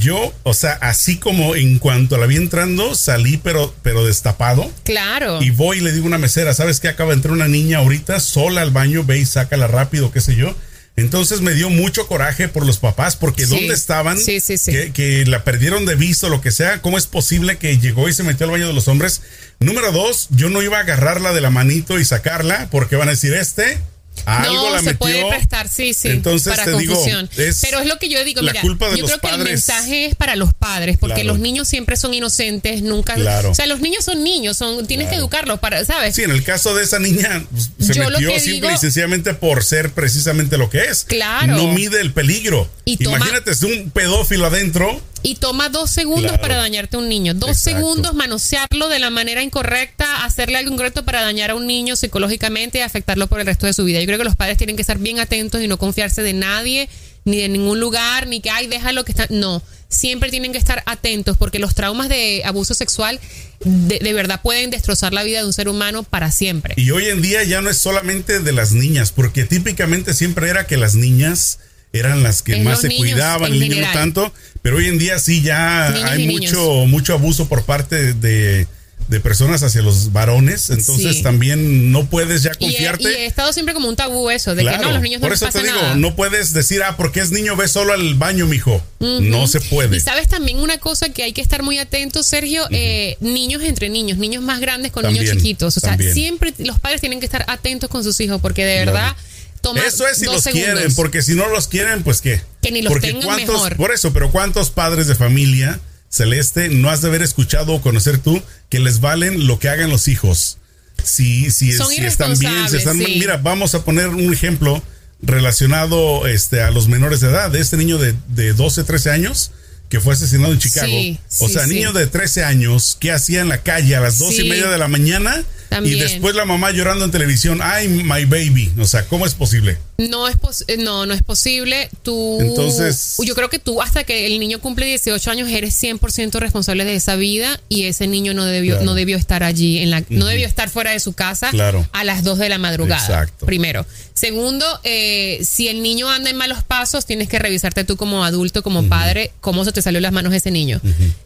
Yo, 0.00 0.32
o 0.42 0.54
sea, 0.54 0.72
así 0.80 1.18
como 1.18 1.54
en 1.54 1.78
cuanto 1.78 2.16
la 2.16 2.26
vi 2.26 2.36
entrando, 2.36 2.94
salí 2.94 3.36
pero, 3.36 3.74
pero 3.82 4.04
destapado. 4.06 4.70
Claro. 4.84 5.42
Y 5.42 5.50
voy 5.50 5.78
y 5.78 5.80
le 5.82 5.92
digo 5.92 6.04
a 6.04 6.08
una 6.08 6.18
mesera, 6.18 6.54
¿sabes 6.54 6.80
qué? 6.80 6.88
Acaba 6.88 7.10
de 7.10 7.16
entrar 7.16 7.32
una 7.34 7.46
niña 7.48 7.78
ahorita 7.78 8.18
sola 8.20 8.62
al 8.62 8.70
baño, 8.70 9.04
ve 9.04 9.18
y 9.18 9.26
sácala 9.26 9.66
rápido, 9.66 10.10
qué 10.10 10.20
sé 10.22 10.34
yo. 10.34 10.54
Entonces 10.96 11.40
me 11.40 11.52
dio 11.54 11.70
mucho 11.70 12.06
coraje 12.06 12.48
por 12.48 12.66
los 12.66 12.78
papás, 12.78 13.16
porque 13.16 13.46
Sí. 13.46 13.50
¿dónde 13.54 13.74
estaban? 13.74 14.18
Sí, 14.18 14.40
sí, 14.40 14.58
sí. 14.58 14.72
Que, 14.72 14.92
que 14.92 15.24
la 15.26 15.42
perdieron 15.44 15.86
de 15.86 15.94
vista 15.94 16.26
o 16.26 16.30
lo 16.30 16.40
que 16.42 16.50
sea. 16.50 16.80
¿Cómo 16.82 16.98
es 16.98 17.06
posible 17.06 17.56
que 17.58 17.78
llegó 17.78 18.08
y 18.08 18.12
se 18.12 18.22
metió 18.22 18.44
al 18.46 18.52
baño 18.52 18.66
de 18.66 18.74
los 18.74 18.88
hombres? 18.88 19.22
Número 19.58 19.90
dos, 19.92 20.28
yo 20.30 20.48
no 20.50 20.62
iba 20.62 20.78
a 20.78 20.82
agarrarla 20.82 21.32
de 21.32 21.40
la 21.40 21.50
manito 21.50 21.98
y 21.98 22.04
sacarla, 22.04 22.68
porque 22.70 22.96
van 22.96 23.08
a 23.08 23.12
decir, 23.12 23.32
este, 23.32 23.78
algo 24.24 24.54
no, 24.54 24.70
la 24.70 24.78
se 24.78 24.84
metió. 24.84 24.98
puede 24.98 25.28
prestar, 25.28 25.68
sí, 25.68 25.94
sí, 25.94 26.08
Entonces 26.08 26.52
para 26.52 26.64
te 26.64 26.76
digo, 26.78 26.94
confusión. 26.94 27.28
es 27.36 27.58
Pero 27.62 27.80
es 27.80 27.86
lo 27.86 27.98
que 27.98 28.08
yo 28.08 28.22
digo, 28.24 28.40
mira, 28.42 28.60
culpa 28.60 28.88
de 28.90 28.98
yo 28.98 29.06
creo 29.06 29.18
que 29.18 29.28
el 29.28 29.38
mensaje 29.44 30.06
es 30.06 30.14
para 30.14 30.36
los 30.36 30.54
padres, 30.54 30.96
porque 30.98 31.22
Claro. 31.22 31.28
los 31.34 31.38
niños 31.40 31.66
siempre 31.68 31.96
son 31.96 32.14
inocentes, 32.14 32.82
nunca, 32.82 33.14
Claro. 33.14 33.50
o 33.50 33.54
sea, 33.54 33.66
los 33.66 33.80
niños 33.80 34.04
son 34.04 34.22
niños, 34.22 34.56
son 34.56 34.86
tienes 34.86 35.08
que 35.08 35.16
educarlos 35.16 35.58
para, 35.60 35.84
¿sabes? 35.84 36.14
Sí, 36.14 36.22
en 36.22 36.30
el 36.30 36.44
caso 36.44 36.74
de 36.74 36.84
esa 36.84 36.98
niña, 36.98 37.44
se 37.80 37.94
Yo 37.94 38.08
metió 38.10 38.30
simple 38.38 38.52
digo- 38.52 38.70
y 38.72 38.78
sencillamente 38.78 39.34
por 39.34 39.64
ser 39.64 39.90
precisamente 39.92 40.56
lo 40.58 40.70
que 40.70 40.84
es. 40.84 41.04
Claro. 41.04 41.56
No 41.56 41.68
mide 41.68 42.00
el 42.00 42.12
peligro. 42.12 42.70
Y 42.84 42.96
toma- 42.98 43.16
Imagínate, 43.16 43.50
es 43.50 43.62
un 43.62 43.90
pedófilo 43.90 44.46
adentro. 44.46 45.00
Y 45.22 45.36
toma 45.36 45.68
dos 45.68 45.90
segundos 45.90 46.32
Claro. 46.32 46.42
para 46.42 46.56
dañarte 46.56 46.96
a 46.96 46.98
un 47.00 47.08
niño. 47.08 47.34
Dos 47.34 47.50
Exacto. 47.50 47.78
segundos 47.78 48.14
manosearlo 48.14 48.88
de 48.88 48.98
la 48.98 49.10
manera 49.10 49.42
incorrecta, 49.42 50.24
hacerle 50.24 50.58
algo 50.58 50.72
incorrecto 50.72 51.04
para 51.04 51.22
dañar 51.22 51.50
a 51.50 51.54
un 51.54 51.66
niño 51.66 51.94
psicológicamente 51.96 52.78
y 52.78 52.80
afectarlo 52.82 53.26
por 53.28 53.40
el 53.40 53.46
resto 53.46 53.66
de 53.66 53.72
su 53.72 53.84
vida. 53.84 54.00
Yo 54.00 54.06
creo 54.06 54.18
que 54.18 54.24
los 54.24 54.36
padres 54.36 54.58
tienen 54.58 54.76
que 54.76 54.82
estar 54.82 54.98
bien 54.98 55.20
atentos 55.20 55.62
y 55.62 55.68
no 55.68 55.78
confiarse 55.78 56.22
de 56.22 56.32
nadie, 56.32 56.88
ni 57.24 57.36
de 57.36 57.48
ningún 57.48 57.78
lugar, 57.78 58.26
ni 58.26 58.40
que, 58.40 58.50
ay, 58.50 58.66
déjalo 58.66 59.04
que 59.04 59.12
está. 59.12 59.26
No, 59.30 59.62
siempre 59.88 60.30
tienen 60.30 60.50
que 60.52 60.58
estar 60.58 60.82
atentos 60.86 61.36
porque 61.36 61.60
los 61.60 61.74
traumas 61.76 62.08
de 62.08 62.42
abuso 62.44 62.74
sexual 62.74 63.20
de, 63.60 64.00
de 64.00 64.12
verdad 64.12 64.40
pueden 64.42 64.70
destrozar 64.70 65.12
la 65.12 65.22
vida 65.22 65.40
de 65.40 65.46
un 65.46 65.52
ser 65.52 65.68
humano 65.68 66.02
para 66.02 66.32
siempre. 66.32 66.74
Y 66.76 66.90
hoy 66.90 67.06
en 67.06 67.22
día 67.22 67.44
ya 67.44 67.60
no 67.60 67.70
es 67.70 67.78
solamente 67.78 68.40
de 68.40 68.52
las 68.52 68.72
niñas, 68.72 69.12
porque 69.12 69.44
típicamente 69.44 70.14
siempre 70.14 70.48
era 70.48 70.66
que 70.66 70.76
las 70.76 70.94
niñas 70.96 71.60
eran 71.92 72.22
las 72.22 72.42
que 72.42 72.56
más 72.56 72.80
se 72.80 72.88
niños 72.88 73.02
cuidaban, 73.10 73.52
el 73.52 73.60
niño 73.60 73.76
no 73.86 73.92
tanto, 73.92 74.32
pero 74.62 74.76
hoy 74.76 74.86
en 74.86 74.98
día 74.98 75.18
sí 75.18 75.42
ya 75.42 75.88
hay 76.10 76.26
niños. 76.26 76.52
mucho, 76.52 76.86
mucho 76.86 77.12
abuso 77.14 77.48
por 77.48 77.64
parte 77.64 78.14
de, 78.14 78.66
de 79.08 79.20
personas 79.20 79.62
hacia 79.64 79.82
los 79.82 80.12
varones, 80.12 80.70
entonces 80.70 81.16
Sí. 81.16 81.22
también 81.24 81.90
no 81.90 82.06
puedes 82.06 82.44
ya 82.44 82.52
Y 82.60 82.64
he, 82.66 82.68
confiarte. 82.68 83.02
y 83.02 83.06
he 83.06 83.26
estado 83.26 83.52
siempre 83.52 83.74
como 83.74 83.88
un 83.88 83.96
tabú 83.96 84.30
eso, 84.30 84.54
de 84.54 84.64
que 84.64 84.78
no, 84.78 84.92
los 84.92 85.02
niños 85.02 85.20
no 85.20 85.26
por 85.26 85.32
les 85.32 85.42
eso 85.42 85.50
te 85.50 85.64
digo, 85.64 85.74
nada. 85.82 85.94
no 85.96 86.14
puedes 86.14 86.52
decir, 86.54 86.82
ah, 86.84 86.96
porque 86.96 87.18
es 87.20 87.32
niño, 87.32 87.56
ve 87.56 87.66
solo 87.66 87.92
al 87.92 88.14
baño, 88.14 88.46
mijo. 88.46 88.80
No 89.00 89.48
se 89.48 89.60
puede. 89.60 89.96
Y 89.96 90.00
sabes 90.00 90.28
también 90.28 90.58
una 90.60 90.78
cosa 90.78 91.08
que 91.10 91.24
hay 91.24 91.32
que 91.32 91.40
estar 91.42 91.62
muy 91.64 91.78
atentos, 91.78 92.26
Sergio, 92.26 92.64
Eh, 92.70 93.16
niños 93.20 93.62
entre 93.64 93.88
niños, 93.90 94.18
niños 94.18 94.42
más 94.44 94.60
grandes 94.60 94.92
con 94.92 95.04
niños 95.04 95.28
chiquitos. 95.36 95.76
O 95.76 95.80
sea, 95.80 95.90
también. 95.90 96.14
siempre 96.14 96.54
los 96.58 96.78
padres 96.78 97.00
tienen 97.00 97.18
que 97.18 97.26
estar 97.26 97.44
atentos 97.48 97.90
con 97.90 98.04
sus 98.04 98.18
hijos 98.20 98.40
porque 98.40 98.64
de 98.64 98.84
verdad 98.84 99.14
toma 99.62 99.80
Eso 99.80 100.06
es 100.06 100.18
si 100.18 100.26
los 100.26 100.42
segundos. 100.42 100.68
quieren, 100.74 100.94
porque 100.94 101.22
si 101.22 101.34
no 101.34 101.48
los 101.48 101.68
quieren, 101.68 102.02
pues 102.02 102.20
qué. 102.20 102.42
Que 102.60 102.70
ni 102.70 102.82
los 102.82 102.92
porque 102.92 103.08
tengan 103.08 103.22
cuántos, 103.24 103.54
mejor. 103.54 103.76
Por 103.76 103.92
eso, 103.92 104.12
pero 104.12 104.30
¿cuántos 104.30 104.70
padres 104.70 105.06
de 105.06 105.14
familia, 105.14 105.80
Celeste, 106.10 106.68
no 106.68 106.90
has 106.90 107.00
de 107.00 107.08
haber 107.08 107.22
escuchado 107.22 107.72
o 107.72 107.80
conocer 107.80 108.18
tú 108.18 108.42
que 108.68 108.78
les 108.80 109.00
valen 109.00 109.46
lo 109.46 109.58
que 109.58 109.68
hagan 109.70 109.88
los 109.88 110.08
hijos? 110.08 110.58
Si, 111.02 111.50
si, 111.50 111.72
Son 111.72 111.88
si 111.88 112.04
están 112.04 112.38
bien, 112.38 112.68
si 112.68 112.76
están. 112.76 112.98
Mira, 112.98 113.38
vamos 113.38 113.74
a 113.74 113.84
poner 113.84 114.08
un 114.08 114.32
ejemplo 114.32 114.82
relacionado 115.22 116.26
este, 116.26 116.62
a 116.62 116.70
los 116.70 116.88
menores 116.88 117.20
de 117.20 117.28
edad, 117.28 117.50
de 117.50 117.60
este 117.60 117.76
niño 117.76 117.96
de, 117.98 118.14
de 118.28 118.52
12, 118.52 118.84
13 118.84 119.10
años 119.10 119.52
que 119.88 120.00
fue 120.00 120.14
asesinado 120.14 120.52
en 120.52 120.58
Chicago. 120.58 120.86
Sí, 120.86 121.18
o 121.40 121.48
sí, 121.48 121.52
sea, 121.54 121.66
niño 121.66 121.92
de 121.92 122.06
13 122.06 122.44
años, 122.44 122.96
¿qué 122.98 123.12
hacía 123.12 123.42
en 123.42 123.48
la 123.48 123.62
calle 123.62 123.94
a 123.94 124.00
las 124.00 124.18
dos 124.18 124.32
y 124.32 124.38
Sí. 124.42 124.48
media 124.48 124.68
de 124.68 124.78
la 124.78 124.88
mañana? 124.88 125.44
También. 125.74 125.96
Y 125.96 126.00
después 126.00 126.34
la 126.34 126.44
mamá 126.44 126.70
llorando 126.70 127.04
en 127.04 127.10
televisión, 127.10 127.60
ay, 127.62 127.88
my 127.88 128.24
baby. 128.26 128.70
O 128.78 128.84
sea, 128.84 129.04
¿cómo 129.06 129.26
es 129.26 129.34
posible? 129.34 129.78
No 129.98 130.26
es 130.28 130.36
pos- 130.36 130.64
eh, 130.68 130.76
no, 130.78 131.06
no 131.06 131.14
es 131.14 131.22
posible. 131.22 131.88
Tú 132.02 132.38
Entonces- 132.40 133.16
yo 133.24 133.34
creo 133.34 133.48
que 133.50 133.58
tú 133.58 133.80
hasta 133.82 134.04
que 134.04 134.26
el 134.26 134.38
niño 134.40 134.60
cumple 134.60 134.86
18 134.86 135.30
años 135.30 135.48
eres 135.50 135.74
100% 135.80 136.40
responsable 136.40 136.84
de 136.84 136.94
esa 136.96 137.16
vida 137.16 137.60
y 137.68 137.84
ese 137.84 138.06
niño 138.06 138.34
no 138.34 138.44
debió 138.44 138.74
Claro. 138.74 138.84
no 138.86 138.94
debió 138.94 139.16
estar 139.16 139.42
allí 139.44 139.78
en 139.78 139.90
la 139.90 140.02
no 140.08 140.26
debió 140.26 140.46
estar 140.46 140.68
fuera 140.70 140.90
de 140.90 141.00
su 141.00 141.12
casa 141.12 141.50
Claro. 141.50 141.86
a 141.92 142.04
las 142.04 142.24
2 142.24 142.38
de 142.38 142.48
la 142.48 142.58
madrugada. 142.58 143.00
Exacto. 143.00 143.46
Primero, 143.46 143.86
segundo, 144.14 144.64
eh, 144.84 145.40
si 145.44 145.68
el 145.68 145.82
niño 145.82 146.10
anda 146.10 146.30
en 146.30 146.36
malos 146.36 146.62
pasos, 146.64 147.06
tienes 147.06 147.28
que 147.28 147.38
revisarte 147.38 147.84
tú 147.84 147.96
como 147.96 148.24
adulto, 148.24 148.62
como 148.62 148.88
padre, 148.88 149.32
cómo 149.40 149.64
se 149.64 149.72
te 149.72 149.82
salió 149.82 150.00
las 150.00 150.12
manos 150.12 150.34
ese 150.34 150.50
niño. 150.50 150.80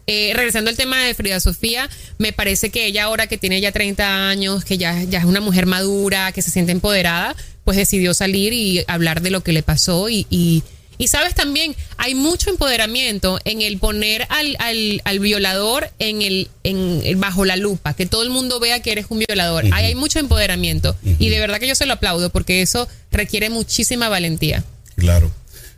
Eh, 0.07 0.33
regresando 0.35 0.71
al 0.71 0.77
tema 0.77 1.03
de 1.03 1.15
Frida 1.15 1.41
Sofía, 1.41 1.89
me 2.19 2.33
parece 2.33 2.71
que 2.71 2.87
ella 2.87 3.05
ahora 3.05 3.27
que 3.27 3.39
tiene 3.39 3.61
ya 3.61 3.73
30 3.73 4.29
años, 4.29 4.36
que 4.65 4.79
ya, 4.79 5.03
ya 5.05 5.19
es 5.19 5.25
una 5.25 5.41
mujer 5.41 5.67
madura, 5.67 6.33
que 6.33 6.43
se 6.43 6.51
siente 6.51 6.73
empoderada, 6.73 7.35
pues 7.65 7.77
decidió 7.77 8.15
salir 8.15 8.53
y 8.53 8.85
hablar 8.89 9.21
de 9.23 9.31
lo 9.31 9.43
que 9.43 9.53
le 9.53 9.63
pasó 9.63 10.09
y, 10.09 10.27
y, 10.31 10.63
Y 10.99 11.09
sabes 11.09 11.35
también, 11.35 11.75
hay 11.99 12.15
mucho 12.15 12.49
empoderamiento 12.49 13.39
en 13.45 13.61
el 13.61 13.77
poner 13.79 14.27
al, 14.31 14.57
al, 14.61 15.03
al 15.05 15.19
violador 15.19 15.91
en 15.99 16.23
el, 16.23 16.49
en 16.65 17.03
el- 17.05 17.17
bajo 17.17 17.45
la 17.45 17.57
lupa, 17.57 17.93
que 17.95 18.07
todo 18.07 18.23
el 18.23 18.31
mundo 18.31 18.61
vea 18.61 18.81
que 18.81 18.93
eres 18.93 19.07
un 19.11 19.19
violador. 19.19 19.65
Ahí 19.73 19.85
hay 19.87 19.95
mucho 19.95 20.19
empoderamiento. 20.21 20.97
Y 21.19 21.29
de 21.29 21.39
verdad 21.39 21.59
que 21.61 21.69
yo 21.69 21.75
se 21.75 21.85
lo 21.87 21.93
aplaudo 21.95 22.31
porque 22.31 22.63
eso 22.63 22.89
requiere 23.13 23.51
muchísima 23.51 24.09
valentía. 24.09 24.65
Claro. 24.97 25.31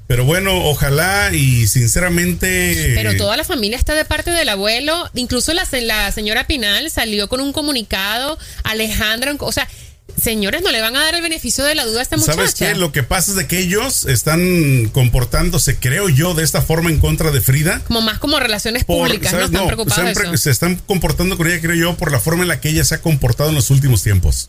Pero 0.08 0.24
bueno, 0.24 0.64
ojalá 0.64 1.30
y 1.34 1.66
sinceramente. 1.66 2.92
Pero 2.96 3.14
toda 3.16 3.36
la 3.36 3.44
familia 3.44 3.76
está 3.76 3.94
de 3.94 4.06
parte 4.06 4.30
del 4.30 4.48
abuelo. 4.48 5.08
Incluso 5.14 5.52
la, 5.52 5.68
la 5.82 6.10
señora 6.12 6.46
Pinal 6.46 6.90
salió 6.90 7.28
con 7.28 7.40
un 7.40 7.52
comunicado. 7.52 8.38
Alejandra, 8.64 9.36
o 9.38 9.52
sea, 9.52 9.68
señores, 10.20 10.62
no 10.62 10.70
le 10.72 10.80
van 10.80 10.96
a 10.96 11.00
dar 11.04 11.14
el 11.14 11.20
beneficio 11.20 11.62
de 11.62 11.74
la 11.74 11.84
duda 11.84 12.00
a 12.00 12.02
esta 12.02 12.16
muchacha. 12.16 12.36
¿Sabes 12.36 12.54
qué? 12.54 12.74
Lo 12.74 12.90
que 12.90 13.02
pasa 13.02 13.32
es 13.32 13.36
de 13.36 13.46
que 13.46 13.58
ellos 13.58 14.06
están 14.06 14.88
comportándose, 14.94 15.78
creo 15.78 16.08
yo, 16.08 16.32
de 16.32 16.42
esta 16.42 16.62
forma 16.62 16.88
en 16.88 17.00
contra 17.00 17.30
de 17.30 17.42
Frida. 17.42 17.82
Como 17.86 18.00
más 18.00 18.18
como 18.18 18.40
relaciones 18.40 18.84
públicas. 18.84 19.32
¿no? 19.34 19.40
Están 19.40 19.52
No, 19.60 19.66
preocupados 19.66 20.02
siempre 20.02 20.24
eso. 20.28 20.36
se 20.38 20.50
están 20.50 20.76
comportando 20.86 21.36
con 21.36 21.46
ella, 21.48 21.60
creo 21.60 21.74
yo, 21.76 21.96
por 21.98 22.12
la 22.12 22.18
forma 22.18 22.42
en 22.44 22.48
la 22.48 22.62
que 22.62 22.70
ella 22.70 22.82
se 22.84 22.94
ha 22.94 23.02
comportado 23.02 23.50
en 23.50 23.56
los 23.56 23.68
últimos 23.68 24.02
tiempos. 24.02 24.48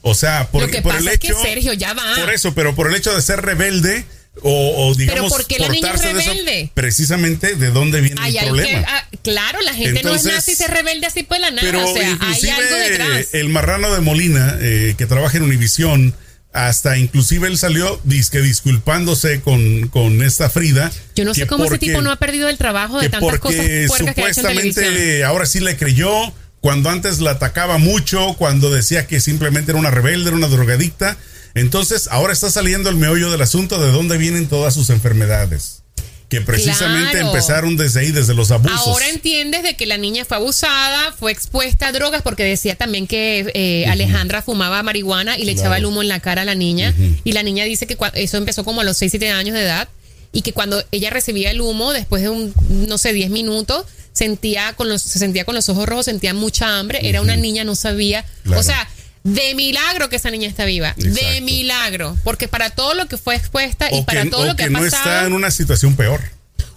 O 0.00 0.14
sea, 0.14 0.48
por, 0.50 0.62
Lo 0.62 0.68
que 0.68 0.80
por 0.80 0.92
pasa 0.92 1.02
el 1.02 1.08
es 1.14 1.18
que, 1.18 1.26
hecho. 1.28 1.42
Sergio, 1.42 1.74
ya 1.74 1.92
va. 1.92 2.14
Por 2.16 2.32
eso, 2.32 2.54
pero 2.54 2.74
por 2.74 2.88
el 2.88 2.94
hecho 2.94 3.14
de 3.14 3.20
ser 3.20 3.42
rebelde 3.42 4.06
o, 4.42 4.88
o 4.88 4.94
digamos. 4.94 5.32
¿por 5.32 5.46
qué 5.46 5.58
la 5.58 5.68
niña 5.68 5.92
es 5.94 6.02
de 6.02 6.12
rebelde? 6.12 6.70
precisamente 6.74 7.54
de 7.54 7.70
dónde 7.70 8.00
viene 8.00 8.20
Ay, 8.20 8.36
el 8.38 8.44
problema. 8.46 8.80
que- 8.80 8.86
ah, 8.86 9.08
claro, 9.22 9.60
la 9.62 9.74
gente 9.74 10.02
no 10.02 10.14
es 10.14 10.24
nazi 10.24 10.52
y 10.52 10.54
se 10.56 10.66
rebelde 10.66 11.06
así 11.06 11.22
por 11.22 11.38
la 11.40 11.50
nada. 11.50 11.62
Pero 11.62 11.88
o 11.88 11.94
sea, 11.94 12.18
hay 12.20 12.50
algo 12.50 12.76
detrás. 12.76 13.28
el 13.32 13.48
marrano 13.48 13.92
de 13.94 14.00
Molina, 14.00 14.56
eh, 14.60 14.94
que 14.98 15.06
trabaja 15.06 15.36
en 15.36 15.44
Univisión, 15.44 16.14
hasta 16.52 16.96
inclusive 16.98 17.48
él 17.48 17.58
salió 17.58 18.00
disque 18.04 18.40
disculpándose 18.40 19.40
con, 19.40 19.88
con 19.88 20.22
esta 20.22 20.48
Frida. 20.50 20.92
Yo 21.16 21.24
no 21.24 21.34
sé 21.34 21.46
cómo 21.46 21.64
ese 21.64 21.78
tipo 21.78 22.00
no 22.00 22.10
ha 22.12 22.16
perdido 22.16 22.48
el 22.48 22.58
trabajo 22.58 23.00
de 23.00 23.08
tantas 23.08 23.38
cosas 23.40 23.60
porque 23.60 23.86
puercas 23.88 24.14
que 24.14 24.22
ha 24.22 24.30
hecho 24.30 24.40
en 24.40 24.46
televisión. 24.46 24.84
supuestamente 24.84 25.24
ahora 25.24 25.46
sí 25.46 25.60
le 25.60 25.76
creyó 25.76 26.32
cuando 26.60 26.90
antes 26.90 27.20
la 27.20 27.32
atacaba 27.32 27.78
mucho, 27.78 28.34
cuando 28.38 28.70
decía 28.70 29.06
que 29.06 29.20
simplemente 29.20 29.72
era 29.72 29.78
una 29.80 29.90
rebelde, 29.90 30.28
era 30.28 30.36
una 30.36 30.48
drogadicta. 30.48 31.18
Entonces 31.54 32.08
ahora 32.10 32.32
está 32.32 32.50
saliendo 32.50 32.90
el 32.90 32.96
meollo 32.96 33.30
del 33.30 33.40
asunto 33.42 33.80
de 33.80 33.90
dónde 33.92 34.18
vienen 34.18 34.48
todas 34.48 34.74
sus 34.74 34.90
enfermedades. 34.90 35.80
Que 36.28 36.40
precisamente 36.40 37.12
Claro. 37.12 37.26
empezaron 37.28 37.76
desde 37.76 38.00
ahí, 38.00 38.10
desde 38.10 38.34
los 38.34 38.50
abusos. 38.50 38.78
Ahora 38.86 39.08
entiendes 39.08 39.62
de 39.62 39.76
que 39.76 39.86
la 39.86 39.98
niña 39.98 40.24
fue 40.24 40.38
abusada, 40.38 41.12
fue 41.12 41.30
expuesta 41.30 41.88
a 41.88 41.92
drogas, 41.92 42.22
porque 42.22 42.42
decía 42.42 42.74
también 42.74 43.06
que 43.06 43.50
eh, 43.54 43.86
Alejandra 43.88 44.42
fumaba 44.42 44.82
marihuana 44.82 45.38
y 45.38 45.44
le 45.44 45.52
echaba 45.52 45.76
el 45.76 45.84
humo 45.84 46.02
en 46.02 46.08
la 46.08 46.18
cara 46.20 46.42
a 46.42 46.44
la 46.44 46.54
niña. 46.56 46.92
Y 47.22 47.32
la 47.32 47.42
niña 47.44 47.64
dice 47.64 47.86
que 47.86 47.96
eso 48.14 48.36
empezó 48.38 48.64
como 48.64 48.80
a 48.80 48.84
los 48.84 48.96
6, 48.96 49.10
7 49.12 49.30
años 49.30 49.54
de 49.54 49.62
edad. 49.62 49.88
Y 50.32 50.42
que 50.42 50.52
cuando 50.52 50.82
ella 50.90 51.10
recibía 51.10 51.52
el 51.52 51.60
humo, 51.60 51.92
después 51.92 52.20
de 52.22 52.30
un, 52.30 52.52
no 52.88 52.98
sé, 52.98 53.12
10 53.12 53.30
minutos, 53.30 53.84
sentía 54.12 54.72
con 54.72 54.88
los, 54.88 55.02
se 55.02 55.20
sentía 55.20 55.44
con 55.44 55.54
los 55.54 55.68
ojos 55.68 55.86
rojos, 55.88 56.06
sentía 56.06 56.34
mucha 56.34 56.78
hambre. 56.80 57.00
Era 57.08 57.20
una 57.20 57.36
niña, 57.36 57.62
no 57.62 57.76
sabía. 57.76 58.24
Claro. 58.42 58.60
O 58.60 58.64
sea, 58.64 58.88
de 59.24 59.54
milagro 59.54 60.08
que 60.08 60.16
esa 60.16 60.30
niña 60.30 60.48
está 60.48 60.64
viva. 60.64 60.94
De 60.96 61.40
milagro. 61.40 62.16
Porque 62.22 62.46
para 62.46 62.70
todo 62.70 62.94
lo 62.94 63.06
que 63.06 63.16
fue 63.16 63.34
expuesta 63.34 63.88
y 63.92 64.02
para 64.02 64.22
que, 64.22 64.30
todo 64.30 64.42
o 64.42 64.44
lo 64.44 64.50
que, 64.54 64.64
que 64.64 64.64
ha 64.64 64.70
no 64.70 64.80
pasado. 64.80 65.02
está 65.10 65.26
en 65.26 65.32
una 65.32 65.50
situación 65.50 65.96
peor. 65.96 66.20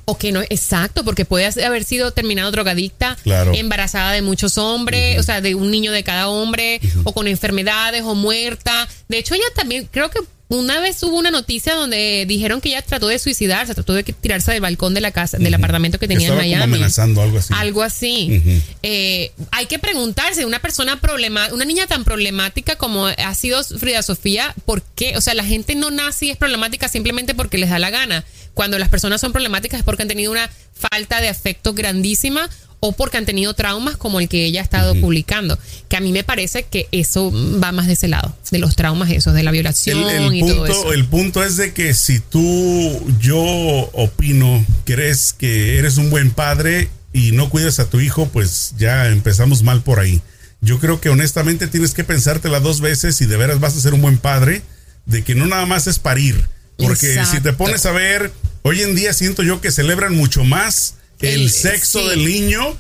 O 0.06 0.18
que 0.18 0.32
no, 0.32 0.42
exacto, 0.42 1.04
porque 1.04 1.26
puede 1.26 1.46
haber 1.66 1.84
sido 1.84 2.12
terminado 2.12 2.50
drogadicta, 2.50 3.18
Claro. 3.24 3.54
embarazada 3.54 4.14
de 4.14 4.22
muchos 4.22 4.58
hombres, 4.58 5.20
o 5.20 5.24
sea, 5.24 5.42
de 5.42 5.54
un 5.54 5.70
niño 5.70 5.92
de 5.92 6.04
cada 6.06 6.30
hombre, 6.30 6.80
o 7.04 7.14
con 7.14 7.28
enfermedades, 7.28 8.04
o 8.04 8.16
muerta. 8.16 8.88
De 9.10 9.18
hecho, 9.18 9.36
ella 9.36 9.44
también, 9.54 9.90
creo 9.92 10.10
que 10.10 10.20
una 10.50 10.80
vez 10.80 11.04
hubo 11.04 11.18
una 11.18 11.30
noticia 11.30 11.76
donde 11.76 12.26
dijeron 12.28 12.62
que 12.62 12.70
ella 12.70 12.82
trató 12.82 13.08
de 13.08 13.20
suicidarse, 13.20 13.74
trató 13.74 13.94
de 13.94 14.04
tirarse 14.04 14.52
del 14.54 14.62
balcón 14.62 14.94
de 14.94 15.02
la 15.02 15.12
casa, 15.12 15.38
del 15.38 15.54
apartamento 15.54 16.00
que 16.00 16.08
tenía 16.08 16.28
Estaba 16.28 16.44
en 16.46 16.52
como 16.52 16.58
Miami. 16.58 16.74
amenazando 16.76 17.22
algo 17.22 17.38
así. 17.38 17.54
Algo 17.56 17.84
así. 17.84 18.62
Eh, 18.84 19.32
hay 19.52 19.66
que 19.66 19.78
preguntarse, 19.80 20.46
una 20.46 20.60
persona 20.60 21.02
problema, 21.02 21.50
una 21.52 21.66
niña 21.66 21.86
tan 21.88 22.06
problemática 22.06 22.78
como 22.78 23.08
ha 23.08 23.36
sido 23.36 23.62
Frida 23.64 24.02
Sofía, 24.04 24.56
¿por 24.66 24.82
qué? 24.96 25.18
O 25.18 25.22
sea, 25.22 25.34
la 25.34 25.44
gente 25.44 25.76
no 25.76 25.92
nace 25.92 26.28
y 26.28 26.30
es 26.30 26.38
problemática 26.38 26.88
simplemente 26.88 27.36
porque 27.36 27.58
les 27.58 27.70
da 27.70 27.80
la 27.80 27.90
gana. 27.90 28.24
Cuando 28.54 28.80
las 28.80 28.90
personas 28.90 29.22
son 29.22 29.34
problemáticas 29.34 29.80
es 29.80 29.84
porque 29.84 30.04
han 30.04 30.08
tenido 30.08 30.32
una 30.32 30.50
falta 30.74 31.22
de 31.22 31.30
afecto 31.30 31.74
grandísima 31.74 32.50
o 32.80 32.92
porque 32.92 33.18
han 33.18 33.26
tenido 33.26 33.54
traumas 33.54 33.98
como 33.98 34.20
el 34.20 34.30
que 34.30 34.46
ella 34.46 34.62
ha 34.62 34.64
estado 34.64 34.94
publicando. 34.96 35.58
Que 35.90 35.98
a 35.98 36.00
mí 36.00 36.12
me 36.12 36.24
parece 36.24 36.64
que 36.64 36.88
eso 36.92 37.32
va 37.32 37.72
más 37.72 37.88
de 37.88 37.94
ese 37.94 38.08
lado, 38.08 38.36
de 38.52 38.60
los 38.60 38.76
traumas 38.76 39.10
esos, 39.12 39.34
de 39.34 39.44
la 39.44 39.52
violación 39.52 40.00
El, 40.10 40.26
el 40.26 40.36
y 40.36 40.40
todo 40.42 40.66
eso. 40.66 40.82
punto, 40.82 40.94
el 40.94 41.06
punto 41.06 41.44
es 41.44 41.58
de 41.58 41.74
que 41.74 41.94
si 41.94 42.20
tú, 42.20 43.04
yo 43.20 43.40
opino, 43.40 44.64
crees 44.86 45.34
que 45.34 45.78
eres 45.80 45.98
un 45.98 46.10
buen 46.10 46.32
padre 46.32 46.90
y 47.14 47.32
no 47.32 47.50
cuidas 47.50 47.80
a 47.80 47.90
tu 47.90 48.00
hijo, 48.00 48.28
pues 48.28 48.74
ya 48.78 49.08
empezamos 49.08 49.64
mal 49.64 49.82
por 49.82 50.00
ahí. 50.00 50.22
Yo 50.62 50.80
creo 50.80 51.02
que 51.02 51.10
honestamente 51.10 51.68
tienes 51.68 51.94
que 51.94 52.04
pensártela 52.04 52.60
dos 52.60 52.82
veces 52.82 53.16
si 53.16 53.26
de 53.26 53.38
veras 53.38 53.60
vas 53.60 53.76
a 53.76 53.82
ser 53.82 53.94
un 53.94 54.02
buen 54.02 54.18
padre, 54.18 54.62
de 55.06 55.24
que 55.24 55.36
no 55.36 55.46
nada 55.46 55.66
más 55.66 55.88
es 55.88 56.00
parir. 56.00 56.48
Porque 56.78 57.26
si 57.26 57.40
te 57.40 57.54
pones 57.54 57.88
a 57.88 57.92
ver, 57.92 58.32
hoy 58.62 58.84
en 58.84 58.94
día 58.94 59.12
siento 59.14 59.42
yo 59.42 59.62
que 59.62 59.72
celebran 59.72 60.16
mucho 60.16 60.44
más 60.44 60.97
el, 61.22 61.50
sexo 61.52 62.02
sí. 62.02 62.10
del 62.10 62.26
niño 62.26 62.78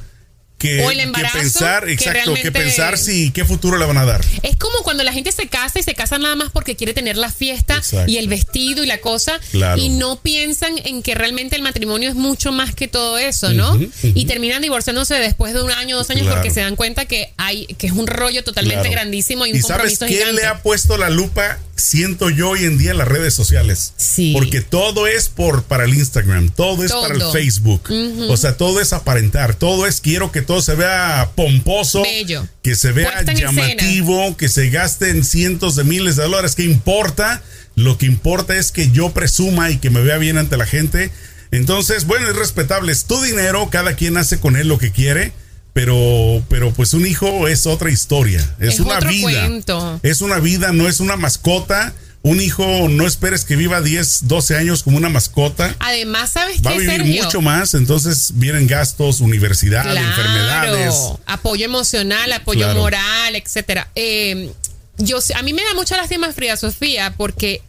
que, 0.58 0.84
O 0.84 0.90
el 0.90 0.98
que 0.98 1.04
embarazo, 1.04 1.38
pensar, 1.38 1.86
que 1.86 1.94
exacto, 1.94 2.34
que 2.34 2.52
pensar 2.52 2.98
si 2.98 3.30
qué 3.30 3.46
futuro 3.46 3.78
le 3.78 3.86
van 3.86 3.98
a 3.98 4.06
dar. 4.06 4.26
Es 4.42 4.56
como 4.58 4.80
cuando 4.80 5.04
la 5.04 5.14
gente 5.14 5.32
se 5.32 5.48
casa 5.48 5.78
y 5.80 5.84
se 5.84 5.94
casa 5.94 6.18
nada 6.18 6.36
más 6.36 6.50
porque 6.52 6.76
quiere 6.76 6.96
tener 6.96 7.16
la 7.16 7.32
fiesta 7.32 7.76
Exacto. 7.78 8.10
y 8.12 8.18
el 8.18 8.28
vestido 8.28 8.84
y 8.84 8.88
la 8.88 8.98
cosa 9.00 9.40
Claro. 9.52 9.80
y 9.80 9.90
no 9.90 10.20
piensan 10.20 10.74
en 10.84 11.04
que 11.04 11.14
realmente 11.14 11.56
el 11.56 11.62
matrimonio 11.62 12.10
es 12.10 12.16
mucho 12.16 12.52
más 12.52 12.74
que 12.74 12.88
todo 12.88 13.20
eso, 13.20 13.54
¿no? 13.54 13.80
Y 14.02 14.26
terminan 14.26 14.64
divorciándose 14.64 15.14
después 15.16 15.54
de 15.54 15.62
un 15.62 15.70
año, 15.70 15.96
dos 15.96 16.10
años 16.10 16.24
Claro. 16.24 16.38
porque 16.38 16.50
se 16.52 16.62
dan 16.62 16.76
cuenta 16.76 17.06
que 17.06 17.32
hay 17.38 17.68
que 17.78 17.86
es 17.86 17.94
un 17.94 18.08
rollo 18.08 18.44
totalmente 18.44 18.82
Claro. 18.82 18.94
grandísimo 18.94 19.46
y 19.46 19.52
un 19.52 19.58
¿Y 19.58 19.62
sabes 19.62 20.00
compromiso 20.00 20.06
quién 20.08 20.20
gigante. 20.22 20.42
le 20.42 20.48
ha 20.48 20.64
puesto 20.64 20.98
la 20.98 21.12
lupa? 21.12 21.60
Siento 21.78 22.32
yo 22.32 22.50
hoy 22.50 22.66
en 22.66 22.78
día 22.78 22.92
en 22.92 22.98
las 22.98 23.08
redes 23.08 23.36
sociales. 23.36 23.94
Sí. 23.98 24.34
Porque 24.34 24.62
todo 24.62 25.06
es 25.06 25.30
por 25.30 25.64
para 25.64 25.86
el 25.86 25.94
Instagram, 25.94 26.50
todo 26.50 26.84
es 26.84 26.92
para 26.92 27.14
el. 27.14 27.22
Facebook. 27.32 27.84
O 28.30 28.36
sea, 28.36 28.58
todo 28.58 28.82
es 28.82 28.94
aparentar, 28.94 29.54
todo 29.54 29.86
es 29.86 30.02
quiero 30.02 30.32
que 30.32 30.42
todo 30.42 30.62
se 30.62 30.76
vea 30.76 31.32
pomposo, 31.36 32.02
Bello. 32.02 32.48
que 32.64 32.76
se 32.76 32.92
vea 32.92 33.12
Puesta 33.12 33.34
llamativo, 33.34 34.36
que 34.38 34.50
se 34.50 34.70
gasten 34.70 35.24
cientos 35.24 35.76
de 35.76 35.84
miles 35.84 36.16
de 36.16 36.24
dólares. 36.24 36.56
¿Qué 36.56 36.64
importa? 36.64 37.44
Lo 37.76 37.98
que 38.00 38.08
importa 38.08 38.58
es 38.58 38.72
que 38.72 38.90
yo 38.90 39.12
presuma 39.12 39.70
y 39.70 39.78
que 39.78 39.92
me 39.92 40.02
vea 40.02 40.18
bien 40.18 40.40
ante 40.40 40.58
la 40.58 40.66
gente. 40.66 41.12
Entonces, 41.52 42.06
bueno, 42.06 42.28
es 42.30 42.36
respetable, 42.36 42.92
es 42.92 43.06
tu 43.06 43.22
dinero, 43.22 43.70
cada 43.70 43.96
quien 43.96 44.18
hace 44.18 44.40
con 44.40 44.56
él 44.56 44.68
lo 44.68 44.80
que 44.80 44.92
quiere. 44.92 45.32
Pero, 45.78 46.44
pero 46.50 46.74
pues 46.74 46.96
un 46.96 47.06
hijo 47.06 47.48
es 47.48 47.68
otra 47.68 47.92
historia, 47.92 48.40
es, 48.60 48.74
Es 48.74 48.80
una 48.80 49.00
vida. 49.00 49.22
cuento. 49.22 50.00
Es 50.02 50.22
una 50.22 50.40
vida, 50.40 50.72
no 50.74 50.88
es 50.88 51.00
una 51.00 51.18
mascota. 51.18 51.94
Un 52.24 52.42
hijo 52.42 52.66
no 52.90 53.06
esperes 53.06 53.46
que 53.46 53.56
viva 53.56 53.80
10, 53.80 54.28
12 54.28 54.58
años 54.58 54.82
como 54.82 54.98
una 54.98 55.10
mascota. 55.10 55.76
Además, 55.78 56.32
¿sabes 56.32 56.64
Va 56.66 56.72
a 56.72 56.74
vivir 56.74 56.90
Sergio? 56.90 57.24
mucho 57.24 57.42
más, 57.42 57.76
entonces 57.76 58.32
vienen 58.34 58.66
gastos, 58.66 59.22
universidad, 59.22 59.86
enfermedades. 59.96 60.96
Apoyo 61.28 61.66
emocional, 61.66 62.34
apoyo 62.34 62.62
Claro. 62.62 62.80
moral, 62.80 63.36
etcétera. 63.36 63.88
Eh, 63.94 64.52
yo, 64.98 65.20
a 65.36 65.44
mí 65.44 65.54
me 65.54 65.64
da 65.64 65.76
mucha 65.76 65.96
lástima 65.96 66.34
Frida 66.34 66.58
Sofía 66.58 67.14
porque 67.18 67.62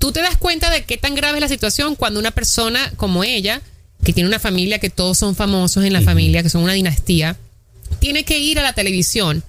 tú 0.00 0.10
te 0.10 0.20
das 0.20 0.36
cuenta 0.36 0.68
de 0.68 0.82
qué 0.82 0.96
tan 0.96 1.14
grave 1.14 1.38
es 1.38 1.42
la 1.42 1.48
situación 1.48 1.94
cuando 1.94 2.18
una 2.18 2.32
persona 2.32 2.92
como 2.96 3.22
ella, 3.22 3.62
que 4.04 4.12
tiene 4.12 4.28
una 4.28 4.38
familia 4.38 4.78
que 4.78 4.90
todos 4.90 5.18
son 5.18 5.36
famosos 5.36 5.84
en 5.84 5.92
la 5.92 6.00
familia, 6.00 6.42
que 6.42 6.48
son 6.50 6.62
una 6.62 6.72
dinastía, 6.72 7.36
tiene 7.98 8.24
que 8.24 8.38
ir 8.38 8.58
a 8.58 8.62
la 8.62 8.72
televisión 8.72 9.42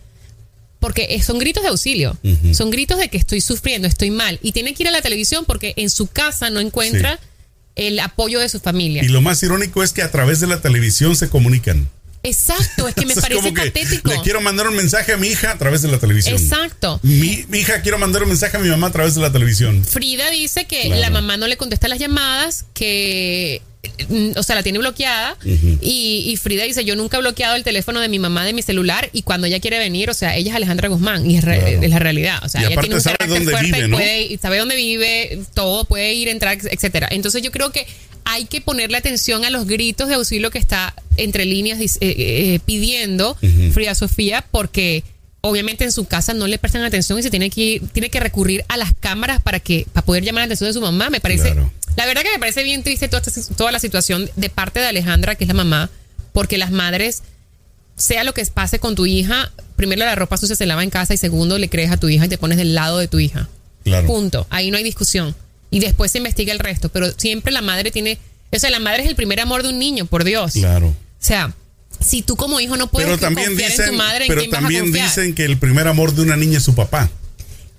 porque 0.79 1.07
eh, 1.11 1.21
son 1.21 1.37
gritos 1.37 1.61
de 1.61 1.69
auxilio, 1.69 2.17
son 2.53 2.71
gritos 2.71 2.97
de 2.97 3.09
que 3.09 3.17
estoy 3.17 3.39
sufriendo, 3.39 3.87
estoy 3.87 4.09
mal, 4.09 4.39
y 4.41 4.51
tiene 4.51 4.73
que 4.73 4.81
ir 4.83 4.89
a 4.89 4.91
la 4.91 5.01
televisión 5.01 5.45
porque 5.45 5.73
en 5.77 5.89
su 5.91 6.07
casa 6.07 6.49
no 6.49 6.59
encuentra 6.59 7.19
el 7.75 7.99
apoyo 7.99 8.39
de 8.39 8.49
su 8.49 8.59
familia. 8.59 9.03
Y 9.03 9.07
lo 9.09 9.21
más 9.21 9.41
irónico 9.43 9.83
es 9.83 9.93
que 9.93 10.01
a 10.01 10.09
través 10.11 10.39
de 10.39 10.47
la 10.47 10.59
televisión 10.59 11.15
se 11.15 11.29
comunican. 11.29 11.87
Exacto, 12.23 12.87
es 12.87 12.95
que 12.95 13.05
me 13.05 13.15
parece 13.21 13.35
como 13.41 13.53
que 13.53 13.71
patético. 13.71 14.11
Le 14.11 14.21
quiero 14.21 14.41
mandar 14.41 14.67
un 14.67 14.75
mensaje 14.75 15.13
a 15.13 15.17
mi 15.17 15.27
hija 15.27 15.51
a 15.51 15.57
través 15.57 15.81
de 15.83 15.87
la 15.89 15.99
televisión. 15.99 16.35
Exacto. 16.35 16.99
Mi, 17.03 17.45
mi 17.47 17.59
hija 17.59 17.81
quiero 17.81 17.97
mandar 17.99 18.23
un 18.23 18.29
mensaje 18.29 18.57
a 18.57 18.59
mi 18.59 18.69
mamá 18.69 18.87
a 18.87 18.91
través 18.91 19.15
de 19.15 19.21
la 19.21 19.31
televisión. 19.31 19.83
Frida 19.85 20.29
dice 20.31 20.65
que 20.65 20.81
Claro. 20.87 20.99
la 21.01 21.09
mamá 21.11 21.37
no 21.37 21.47
le 21.47 21.57
contesta 21.57 21.87
las 21.87 21.99
llamadas, 21.99 22.65
que, 22.73 23.61
o 24.35 24.43
sea, 24.43 24.55
la 24.55 24.63
tiene 24.63 24.79
bloqueada. 24.79 25.37
y, 25.43 26.23
y 26.27 26.37
Frida 26.37 26.63
dice, 26.63 26.83
yo 26.85 26.95
nunca 26.95 27.17
he 27.17 27.19
bloqueado 27.19 27.55
el 27.55 27.63
teléfono 27.63 27.99
de 27.99 28.09
mi 28.09 28.19
mamá 28.19 28.45
de 28.45 28.53
mi 28.53 28.61
celular 28.61 29.09
y 29.13 29.21
cuando 29.23 29.47
ella 29.47 29.59
quiere 29.59 29.79
venir, 29.79 30.09
o 30.09 30.13
sea, 30.13 30.35
ella 30.35 30.51
es 30.51 30.55
Alejandra 30.55 30.89
Guzmán 30.89 31.29
y 31.29 31.37
es, 31.37 31.43
re- 31.43 31.59
Claro. 31.59 31.81
es 31.83 31.89
la 31.89 31.99
realidad. 31.99 32.39
O 32.43 32.49
sea, 32.49 32.61
Y 32.61 32.65
ella 32.65 32.79
tiene 32.81 32.95
un 32.95 33.01
sabe 33.01 33.17
dónde 33.27 33.51
fuerte 33.51 33.85
vive, 33.87 34.39
sabe 34.41 34.57
dónde 34.57 34.75
vive, 34.75 35.39
todo, 35.53 35.85
puede 35.85 36.13
ir, 36.13 36.27
entrar, 36.27 36.57
etcétera. 36.61 37.07
Entonces 37.11 37.41
yo 37.41 37.51
creo 37.51 37.71
que 37.71 37.85
hay 38.23 38.45
que 38.45 38.61
ponerle 38.61 38.97
atención 38.97 39.45
a 39.45 39.49
los 39.49 39.65
gritos 39.65 40.07
de 40.07 40.13
auxilio 40.15 40.51
que 40.51 40.59
está 40.59 40.93
entre 41.17 41.45
líneas 41.45 41.79
dis- 41.79 41.97
eh, 42.01 42.15
eh, 42.55 42.59
pidiendo 42.65 43.35
Frida 43.73 43.95
Sofía 43.95 44.45
porque 44.51 45.03
obviamente 45.41 45.83
en 45.83 45.91
su 45.91 46.05
casa 46.05 46.33
no 46.33 46.47
le 46.47 46.57
prestan 46.59 46.83
atención 46.83 47.17
y 47.19 47.23
se 47.23 47.29
tiene 47.31 47.49
que 47.49 47.81
tiene 47.93 48.09
que 48.09 48.19
recurrir 48.19 48.63
a 48.67 48.77
las 48.77 48.91
cámaras 48.99 49.41
para 49.41 49.59
que 49.59 49.85
para 49.91 50.05
poder 50.05 50.23
llamar 50.23 50.41
la 50.41 50.45
atención 50.45 50.69
de 50.69 50.73
su 50.73 50.81
mamá 50.81 51.09
me 51.09 51.19
parece 51.19 51.51
Claro. 51.51 51.71
La 51.97 52.05
verdad 52.05 52.21
que 52.23 52.31
me 52.31 52.39
parece 52.39 52.63
bien 52.63 52.83
triste 52.83 53.07
toda, 53.09 53.21
esta- 53.25 53.53
toda 53.55 53.71
la 53.71 53.79
situación 53.79 54.29
de 54.37 54.49
parte 54.49 54.79
de 54.79 54.87
Alejandra, 54.87 55.35
que 55.35 55.43
es 55.43 55.47
la 55.49 55.53
mamá, 55.53 55.89
porque 56.31 56.57
las 56.57 56.71
madres, 56.71 57.21
sea 57.97 58.23
lo 58.23 58.33
que 58.33 58.45
pase 58.45 58.79
con 58.79 58.95
tu 58.95 59.05
hija, 59.05 59.51
primero 59.75 60.05
la 60.05 60.15
ropa 60.15 60.37
sucia 60.37 60.55
se 60.55 60.65
lava 60.65 60.83
en 60.83 60.89
casa 60.89 61.13
y 61.13 61.17
segundo 61.17 61.57
le 61.57 61.69
crees 61.69 61.91
a 61.91 61.97
tu 61.97 62.07
hija 62.07 62.25
y 62.25 62.29
te 62.29 62.37
pones 62.37 62.57
del 62.57 62.73
lado 62.75 62.97
de 62.99 63.07
tu 63.09 63.19
hija. 63.19 63.49
Claro. 63.83 64.07
Punto. 64.07 64.47
Ahí 64.49 64.71
no 64.71 64.77
hay 64.77 64.83
discusión. 64.83 65.35
Y 65.69 65.79
después 65.81 66.11
se 66.13 66.19
investiga 66.19 66.53
el 66.53 66.59
resto, 66.59 66.89
pero 66.89 67.11
siempre 67.11 67.51
la 67.51 67.61
madre 67.61 67.91
tiene, 67.91 68.17
o 68.53 68.59
sea, 68.59 68.69
la 68.69 68.79
madre 68.79 69.03
es 69.03 69.09
el 69.09 69.15
primer 69.15 69.39
amor 69.41 69.61
de 69.63 69.69
un 69.69 69.77
niño, 69.79 70.05
por 70.05 70.23
Dios. 70.23 70.53
Claro. 70.53 70.87
O 70.87 70.95
sea, 71.19 71.53
si 72.01 72.21
tú 72.21 72.35
como 72.35 72.59
hijo 72.59 72.77
no 72.77 72.87
puedes 72.87 73.07
Pero 73.07 73.19
también 73.19 73.49
confiar 73.49 73.71
en 73.71 73.77
dicen, 73.77 73.91
tu 73.91 73.97
madre, 73.97 74.25
¿en 74.25 74.27
pero 74.27 74.41
quién 74.41 74.51
vas 74.51 74.57
a 74.57 74.61
también 74.61 74.91
dicen 74.91 75.33
que 75.35 75.45
el 75.45 75.57
primer 75.57 75.87
amor 75.87 76.13
de 76.13 76.21
una 76.21 76.35
niña 76.35 76.57
es 76.57 76.63
su 76.63 76.75
papá. 76.75 77.09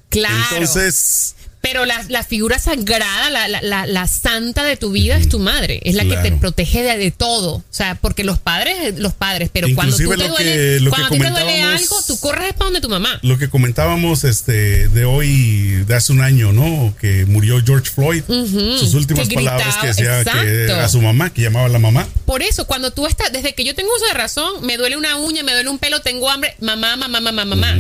Claro. 0.09 0.37
Entonces, 0.51 1.35
Pero 1.73 1.87
la, 1.87 2.05
la 2.11 2.23
figura 2.23 2.59
sagrada, 2.59 3.31
la, 3.31 3.49
la, 3.49 3.87
la, 3.87 4.07
santa 4.07 4.63
de 4.63 4.77
tu 4.77 4.93
vida 4.93 5.17
es 5.17 5.31
tu 5.31 5.39
madre. 5.39 5.81
Es 5.85 5.95
la 5.95 6.05
que 6.05 6.17
te 6.19 6.31
protege 6.33 6.83
de, 6.83 6.99
de 6.99 7.11
todo. 7.11 7.55
O 7.55 7.65
sea, 7.71 7.95
porque 7.95 8.25
los 8.25 8.39
padres, 8.39 8.99
los 8.99 9.15
padres, 9.15 9.49
pero 9.51 9.69
cuando 9.75 9.97
tú 9.97 10.03
Inclusive 10.03 10.23
te 10.23 10.29
duele, 10.29 10.85
que 10.85 10.91
cuando 10.91 11.17
te 11.17 11.31
duele 11.31 11.63
algo, 11.63 11.97
tú 12.07 12.21
corres 12.21 12.53
para 12.53 12.67
donde 12.67 12.83
tu 12.83 12.91
mamá. 12.91 13.19
lo 13.23 13.39
que 13.39 13.49
comentábamos 13.49 14.25
este 14.25 14.89
de 14.89 15.07
hoy, 15.07 15.83
de 15.87 15.95
hace 15.95 16.13
un 16.13 16.21
año, 16.21 16.53
¿no? 16.53 16.95
Que 17.01 17.25
murió 17.25 17.59
George 17.65 17.91
Floyd. 17.91 18.23
Sus 18.27 18.93
últimas 18.93 19.31
que 19.31 19.37
palabras 19.37 19.79
gritaba, 19.81 19.81
que 19.81 19.87
decía 19.87 20.25
que 20.25 20.73
a 20.73 20.89
su 20.91 21.01
mamá, 21.01 21.33
que 21.33 21.41
llamaba 21.41 21.65
a 21.65 21.71
la 21.71 21.79
mamá. 21.79 22.07
Por 22.27 22.43
eso, 22.43 22.67
cuando 22.67 22.91
tú 22.91 23.07
estás, 23.07 23.33
desde 23.33 23.55
que 23.55 23.65
yo 23.65 23.75
tengo 23.75 23.89
uso 23.97 24.05
de 24.09 24.13
razón, 24.13 24.67
me 24.67 24.77
duele 24.77 24.99
una 24.99 25.17
uña, 25.17 25.43
me 25.43 25.53
duele 25.53 25.71
un 25.71 25.79
pelo, 25.79 26.03
tengo 26.03 26.29
hambre, 26.29 26.55
mamá, 26.61 26.97
mamá, 26.97 27.23
mamá, 27.23 27.47
mamá. 27.47 27.79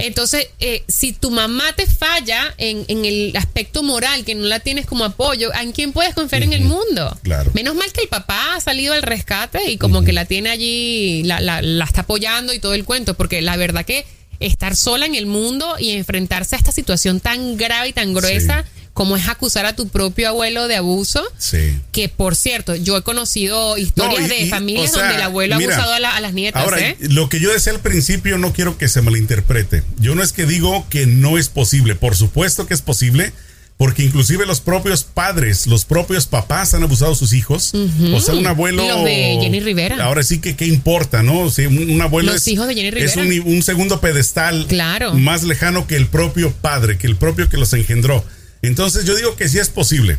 Entonces, 0.00 0.48
eh, 0.60 0.82
si 0.88 1.12
tu 1.12 1.30
mamá 1.30 1.72
te 1.74 1.86
falla 1.86 2.54
en, 2.58 2.84
en 2.88 3.04
el 3.04 3.36
aspecto 3.36 3.82
moral, 3.82 4.24
que 4.24 4.34
no 4.34 4.46
la 4.46 4.60
tienes 4.60 4.86
como 4.86 5.04
apoyo, 5.04 5.52
¿en 5.54 5.72
quién 5.72 5.92
puedes 5.92 6.14
confiar 6.14 6.42
en 6.42 6.52
el 6.52 6.62
mundo? 6.62 7.16
Claro. 7.22 7.50
Menos 7.54 7.74
mal 7.74 7.92
que 7.92 8.02
el 8.02 8.08
papá 8.08 8.54
ha 8.54 8.60
salido 8.60 8.94
al 8.94 9.02
rescate 9.02 9.70
y 9.70 9.76
como 9.76 10.02
que 10.02 10.12
la 10.12 10.24
tiene 10.24 10.50
allí, 10.50 11.22
la, 11.24 11.40
la, 11.40 11.62
la 11.62 11.84
está 11.84 12.02
apoyando 12.02 12.52
y 12.52 12.58
todo 12.58 12.74
el 12.74 12.84
cuento, 12.84 13.14
porque 13.14 13.42
la 13.42 13.56
verdad 13.56 13.84
que 13.84 14.06
estar 14.40 14.74
sola 14.74 15.06
en 15.06 15.14
el 15.14 15.26
mundo 15.26 15.76
y 15.78 15.90
enfrentarse 15.90 16.56
a 16.56 16.58
esta 16.58 16.72
situación 16.72 17.20
tan 17.20 17.56
grave 17.56 17.88
y 17.88 17.92
tan 17.92 18.14
gruesa 18.14 18.64
como 18.92 19.16
es 19.16 19.28
acusar 19.28 19.66
a 19.66 19.74
tu 19.76 19.88
propio 19.88 20.28
abuelo 20.28 20.68
de 20.68 20.76
abuso, 20.76 21.22
Sí. 21.38 21.78
que 21.92 22.08
por 22.08 22.34
cierto, 22.36 22.74
yo 22.74 22.96
he 22.96 23.02
conocido 23.02 23.78
historias 23.78 24.20
No, 24.20 24.26
y- 24.26 24.28
de 24.28 24.40
y, 24.46 24.50
familias 24.50 24.90
o 24.90 24.94
sea, 24.94 25.02
donde 25.04 25.16
el 25.16 25.22
abuelo 25.22 25.56
mira, 25.56 25.70
ha 25.70 25.74
abusado 25.76 25.94
a, 25.94 26.00
la- 26.00 26.16
a 26.16 26.20
las 26.20 26.32
nietas, 26.34 26.62
Ahora, 26.62 26.80
¿eh? 26.80 26.96
lo 27.00 27.28
que 27.28 27.40
yo 27.40 27.50
decía 27.52 27.72
al 27.72 27.80
principio 27.80 28.36
no 28.36 28.52
quiero 28.52 28.76
que 28.78 28.88
se 28.88 29.00
malinterprete. 29.00 29.82
Yo 29.98 30.14
no 30.14 30.22
es 30.22 30.32
que 30.32 30.44
digo 30.44 30.86
que 30.90 31.06
no 31.06 31.38
es 31.38 31.48
posible, 31.48 31.94
por 31.94 32.16
supuesto 32.16 32.66
que 32.66 32.74
es 32.74 32.82
posible, 32.82 33.32
porque 33.78 34.02
inclusive 34.02 34.44
los 34.44 34.60
propios 34.60 35.04
padres, 35.04 35.66
los 35.66 35.86
propios 35.86 36.26
papás 36.26 36.74
han 36.74 36.82
abusado 36.82 37.12
a 37.12 37.14
sus 37.14 37.32
hijos. 37.32 37.72
O 38.12 38.20
sea, 38.20 38.34
un 38.34 38.46
abuelo... 38.46 38.86
Los 38.86 39.04
de 39.04 39.38
Jenny 39.40 39.60
Rivera. 39.60 40.04
Ahora 40.04 40.22
sí 40.22 40.38
que 40.40 40.54
qué 40.54 40.66
importa, 40.66 41.22
¿no? 41.22 41.40
O 41.40 41.50
sea, 41.50 41.66
un, 41.66 41.90
un 41.90 42.02
abuelo 42.02 42.32
Los 42.32 42.42
es, 42.42 42.48
hijos 42.48 42.66
de 42.68 42.74
Jenny 42.74 42.88
es 42.88 43.16
Rivera. 43.16 43.42
un, 43.46 43.54
un 43.54 43.62
segundo 43.62 43.98
pedestal 44.02 44.66
Claro. 44.68 45.14
más 45.14 45.44
lejano 45.44 45.86
que 45.86 45.96
el 45.96 46.08
propio 46.08 46.52
padre, 46.52 46.98
que 46.98 47.06
el 47.06 47.16
propio 47.16 47.48
que 47.48 47.56
los 47.56 47.72
engendró. 47.72 48.22
Entonces 48.62 49.04
yo 49.04 49.14
digo 49.16 49.36
que 49.36 49.48
sí 49.48 49.58
es 49.58 49.68
posible. 49.68 50.18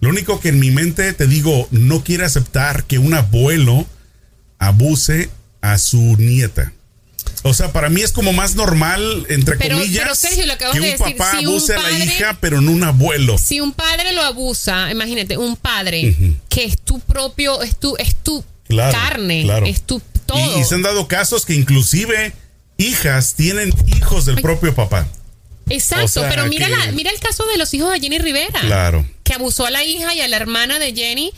Lo 0.00 0.08
único 0.10 0.40
que 0.40 0.48
en 0.48 0.58
mi 0.58 0.70
mente 0.70 1.12
te 1.12 1.26
digo, 1.26 1.68
no 1.70 2.02
quiere 2.02 2.24
aceptar 2.24 2.84
que 2.84 2.98
un 2.98 3.14
abuelo 3.14 3.86
abuse 4.58 5.30
a 5.60 5.78
su 5.78 6.16
nieta. 6.18 6.72
O 7.44 7.54
sea, 7.54 7.72
para 7.72 7.88
mí 7.88 8.00
es 8.00 8.12
como 8.12 8.32
más 8.32 8.54
normal, 8.54 9.26
entre 9.28 9.56
Pero- 9.56 9.76
comillas, 9.78 10.02
pero, 10.04 10.14
Sergio, 10.14 10.46
lo 10.46 10.52
acabas 10.52 10.74
que 10.74 10.80
un 10.80 10.84
de 10.86 10.92
decir, 10.92 11.16
papá 11.16 11.30
si 11.32 11.44
un 11.46 11.46
abuse 11.52 11.74
a 11.74 11.82
la 11.82 11.90
hija, 12.04 12.38
pero 12.40 12.60
no 12.60 12.70
un 12.72 12.82
abuelo. 12.84 13.36
Si 13.38 13.60
un 13.60 13.72
padre 13.72 14.12
lo 14.12 14.22
abusa, 14.22 14.90
imagínate, 14.90 15.36
un 15.36 15.56
padre 15.56 16.16
que 16.48 16.64
es 16.64 16.78
tu 16.80 17.00
propio, 17.00 17.62
es 17.62 17.76
tu, 17.78 17.96
es 17.96 18.14
tu 18.16 18.44
Claro, 18.68 18.92
carne, 18.96 19.42
claro. 19.42 19.66
es 19.66 19.82
tu 19.82 20.00
todo. 20.24 20.56
Y, 20.56 20.60
y 20.60 20.64
se 20.64 20.74
han 20.76 20.82
dado 20.82 21.08
casos 21.08 21.44
que 21.44 21.54
inclusive 21.54 22.32
hijas 22.76 23.34
tienen 23.34 23.74
hijos 23.96 24.24
del 24.24 24.40
propio 24.40 24.74
papá. 24.74 25.06
Exacto, 25.68 26.04
o 26.04 26.08
sea, 26.08 26.28
pero 26.28 26.46
mira, 26.46 26.66
que- 26.66 26.72
la- 26.76 26.92
mira 26.92 27.10
el 27.10 27.18
caso 27.20 27.44
de 27.46 27.56
los 27.56 27.72
hijos 27.74 27.90
de 27.92 28.00
Jenny 28.00 28.18
Rivera. 28.18 28.60
Claro. 28.60 29.04
Que 29.24 29.34
abusó 29.34 29.66
a 29.66 29.70
la 29.70 29.84
hija 29.84 30.14
y 30.14 30.20
a 30.20 30.28
la 30.28 30.36
hermana 30.36 30.78
de 30.78 30.92
Jenny. 30.94 31.32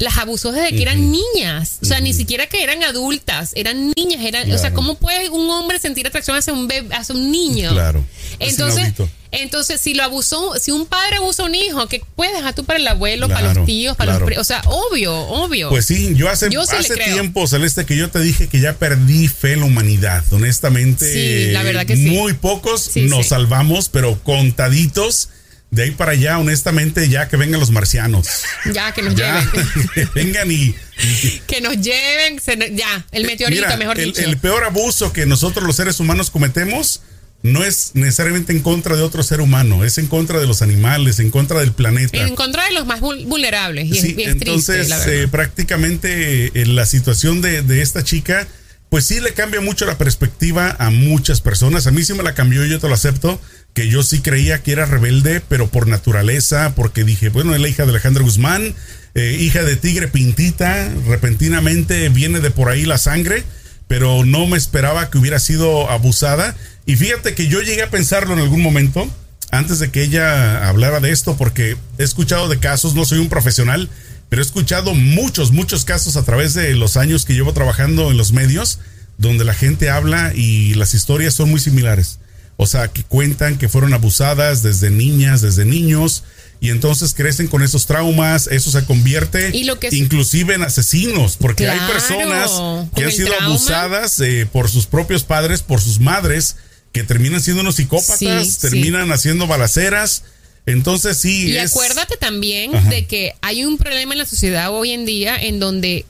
Las 0.00 0.18
abusó 0.18 0.50
desde 0.50 0.70
que 0.70 0.82
eran 0.82 1.12
niñas. 1.12 1.78
O 1.82 1.84
sea, 1.84 2.00
ni 2.00 2.12
siquiera 2.12 2.48
que 2.48 2.62
eran 2.62 2.82
adultas, 2.82 3.52
eran 3.54 3.92
niñas. 3.96 4.24
Eran, 4.24 4.50
O 4.50 4.58
sea. 4.58 4.72
¿cómo 4.72 4.96
puede 4.96 5.28
un 5.28 5.48
hombre 5.50 5.78
sentir 5.78 6.06
atracción 6.06 6.36
hacia 6.36 6.52
un 6.52 6.66
bebé, 6.66 6.92
hacia 6.94 7.14
un 7.14 7.30
niño? 7.30 7.70
Claro. 7.70 8.04
Es 8.38 8.52
Entonces, 8.52 8.94
entonces, 9.32 9.80
si 9.80 9.94
lo 9.94 10.02
abusó, 10.02 10.54
si 10.60 10.70
un 10.72 10.86
padre 10.86 11.16
abusa 11.16 11.42
a 11.42 11.46
un 11.46 11.54
hijo, 11.54 11.86
¿qué 11.86 12.02
puedes 12.16 12.34
dejar 12.34 12.54
tú 12.54 12.64
para 12.64 12.78
el 12.78 12.88
abuelo, 12.88 13.28
para 13.28 13.54
los 13.54 13.66
tíos, 13.66 13.96
para 13.96 14.16
claro. 14.16 14.28
los 14.28 14.38
O 14.38 14.44
sea, 14.44 14.62
obvio, 14.66 15.14
obvio. 15.14 15.68
Pues 15.68 15.86
sí, 15.86 16.14
yo 16.16 16.28
hace, 16.28 16.50
Yo 16.50 16.64
sí 16.64 16.72
le 16.72 16.78
hace 16.78 17.12
tiempo, 17.12 17.46
Celeste, 17.46 17.86
que 17.86 17.96
yo 17.96 18.10
te 18.10 18.20
dije 18.20 18.48
que 18.48 18.60
ya 18.60 18.74
perdí 18.74 19.28
fe 19.28 19.52
en 19.52 19.60
la 19.60 19.66
humanidad. 19.66 20.24
Honestamente, 20.32 21.12
Sí, 21.12 21.52
la 21.52 21.62
verdad 21.62 21.86
que 21.86 21.96
sí. 21.96 22.06
muy 22.06 22.32
pocos 22.32 22.96
nos 22.96 23.28
salvamos, 23.28 23.88
pero 23.88 24.18
contaditos. 24.24 25.28
De 25.70 25.84
ahí 25.84 25.90
para 25.92 26.12
allá, 26.12 26.38
honestamente, 26.38 27.08
ya 27.08 27.28
que 27.28 27.36
vengan 27.36 27.60
los 27.60 27.70
marcianos. 27.70 28.26
ya, 28.72 28.92
que 28.92 29.02
nos 29.02 29.14
Ya, 29.14 29.40
lleven. 29.40 29.88
que 29.94 30.04
vengan 30.14 30.50
y, 30.50 30.54
y- 30.74 31.42
que 31.46 31.60
nos 31.60 31.76
lleven. 31.80 32.40
se 32.40 32.56
ya, 32.74 33.06
el 33.12 33.24
meteorito, 33.24 33.62
Mira, 33.66 33.76
mejor 33.76 33.98
el, 34.00 34.06
dicho. 34.06 34.20
el 34.20 34.36
peor 34.38 34.64
abuso 34.64 35.12
que 35.12 35.26
nosotros 35.26 35.64
los 35.64 35.76
seres 35.76 36.00
humanos 36.00 36.30
cometemos 36.30 37.02
no 37.42 37.64
es 37.64 37.92
necesariamente 37.94 38.52
en 38.52 38.60
contra 38.60 38.96
de 38.96 39.02
otro 39.02 39.22
ser 39.22 39.40
humano, 39.40 39.82
es 39.84 39.96
en 39.96 40.08
contra 40.08 40.40
de 40.40 40.46
los 40.46 40.60
animales, 40.60 41.20
en 41.20 41.30
contra 41.30 41.60
del 41.60 41.72
planeta. 41.72 42.18
en 42.18 42.34
contra 42.34 42.64
de 42.66 42.72
los 42.72 42.84
más 42.84 43.00
vul- 43.00 43.24
vulnerables. 43.26 43.86
Y 43.86 43.92
es- 43.96 44.00
Sí, 44.02 44.14
y 44.18 44.22
es, 44.24 44.28
entonces 44.32 44.74
triste, 44.76 44.88
la 44.88 44.98
verdad. 44.98 45.14
eh, 45.22 45.28
prácticamente 45.28 46.46
eh, 46.60 46.66
la 46.66 46.84
situación 46.84 47.40
de, 47.40 47.62
de 47.62 47.80
esta 47.82 48.02
chica, 48.04 48.46
pues 48.90 49.06
sí 49.06 49.20
le 49.20 49.32
cambia 49.32 49.60
mucho 49.60 49.86
la 49.86 49.96
perspectiva 49.96 50.76
a 50.78 50.90
muchas 50.90 51.40
personas. 51.40 51.86
A 51.86 51.92
mí 51.92 52.02
sí 52.02 52.12
me 52.12 52.24
la 52.24 52.34
cambió, 52.34 52.64
yo 52.64 52.80
te 52.80 52.88
lo 52.88 52.94
acepto, 52.94 53.40
que 53.72 53.88
yo 53.88 54.02
sí 54.02 54.20
creía 54.20 54.62
que 54.62 54.72
era 54.72 54.84
rebelde, 54.84 55.40
pero 55.48 55.68
por 55.68 55.86
naturaleza, 55.86 56.74
porque 56.74 57.04
dije, 57.04 57.28
bueno, 57.28 57.54
es 57.54 57.60
la 57.60 57.68
hija 57.68 57.84
de 57.84 57.90
Alejandra 57.90 58.24
Guzmán, 58.24 58.74
eh, 59.14 59.36
hija 59.38 59.62
de 59.62 59.76
Tigre 59.76 60.08
Pintita, 60.08 60.92
repentinamente 61.06 62.08
viene 62.08 62.40
de 62.40 62.50
por 62.50 62.68
ahí 62.68 62.84
la 62.84 62.98
sangre, 62.98 63.44
pero 63.86 64.24
no 64.24 64.46
me 64.48 64.58
esperaba 64.58 65.08
que 65.08 65.18
hubiera 65.18 65.38
sido 65.38 65.88
abusada. 65.88 66.56
Y 66.84 66.96
fíjate 66.96 67.34
que 67.34 67.46
yo 67.46 67.62
llegué 67.62 67.84
a 67.84 67.90
pensarlo 67.90 68.34
en 68.34 68.40
algún 68.40 68.60
momento, 68.60 69.08
antes 69.52 69.78
de 69.78 69.90
que 69.90 70.02
ella 70.02 70.68
hablara 70.68 70.98
de 70.98 71.12
esto, 71.12 71.36
porque 71.36 71.76
he 71.98 72.02
escuchado 72.02 72.48
de 72.48 72.58
casos, 72.58 72.96
no 72.96 73.04
soy 73.04 73.18
un 73.18 73.28
profesional, 73.28 73.88
pero 74.30 74.40
he 74.40 74.44
escuchado 74.44 74.94
muchos, 74.94 75.52
muchos 75.52 75.84
casos 75.84 76.16
a 76.16 76.22
través 76.24 76.54
de 76.54 76.74
los 76.74 76.96
años 76.96 77.26
que 77.26 77.34
llevo 77.34 77.52
trabajando 77.52 78.10
en 78.10 78.16
los 78.16 78.32
medios, 78.32 78.78
donde 79.18 79.44
la 79.44 79.52
gente 79.52 79.90
habla 79.90 80.32
y 80.34 80.72
las 80.74 80.94
historias 80.94 81.34
son 81.34 81.50
muy 81.50 81.60
similares. 81.60 82.18
O 82.56 82.66
sea, 82.66 82.88
que 82.88 83.02
cuentan 83.04 83.58
que 83.58 83.68
fueron 83.68 83.92
abusadas 83.94 84.62
desde 84.62 84.90
niñas, 84.90 85.40
desde 85.42 85.64
niños, 85.66 86.24
y 86.60 86.68
entonces 86.68 87.14
crecen 87.14 87.48
con 87.48 87.62
esos 87.62 87.86
traumas, 87.86 88.46
eso 88.48 88.70
se 88.70 88.84
convierte 88.84 89.50
Y 89.56 89.64
lo 89.64 89.78
que 89.78 89.88
es- 89.88 89.94
inclusive 89.94 90.54
en 90.54 90.62
asesinos, 90.62 91.36
porque 91.38 91.68
hay 91.68 91.78
personas 91.90 92.50
que 92.94 93.04
han 93.04 93.12
sido 93.12 93.28
trauma. 93.28 93.46
abusadas 93.46 94.20
eh, 94.20 94.46
por 94.50 94.68
sus 94.70 94.86
propios 94.86 95.24
padres, 95.24 95.62
por 95.62 95.80
sus 95.80 96.00
madres, 96.00 96.56
que 96.92 97.02
terminan 97.02 97.40
siendo 97.40 97.62
unos 97.62 97.76
psicópatas, 97.76 98.18
Sí, 98.48 98.58
terminan 98.60 99.10
haciendo 99.10 99.46
balaceras. 99.46 100.22
Entonces 100.70 101.16
sí. 101.18 101.48
Y 101.50 101.56
es- 101.56 101.70
acuérdate 101.72 102.16
también 102.16 102.74
Ajá. 102.74 102.88
de 102.88 103.06
que 103.06 103.34
hay 103.40 103.64
un 103.64 103.78
problema 103.78 104.12
en 104.14 104.18
la 104.18 104.26
sociedad 104.26 104.70
hoy 104.72 104.90
en 104.92 105.04
día 105.06 105.36
en 105.40 105.58
donde 105.60 106.06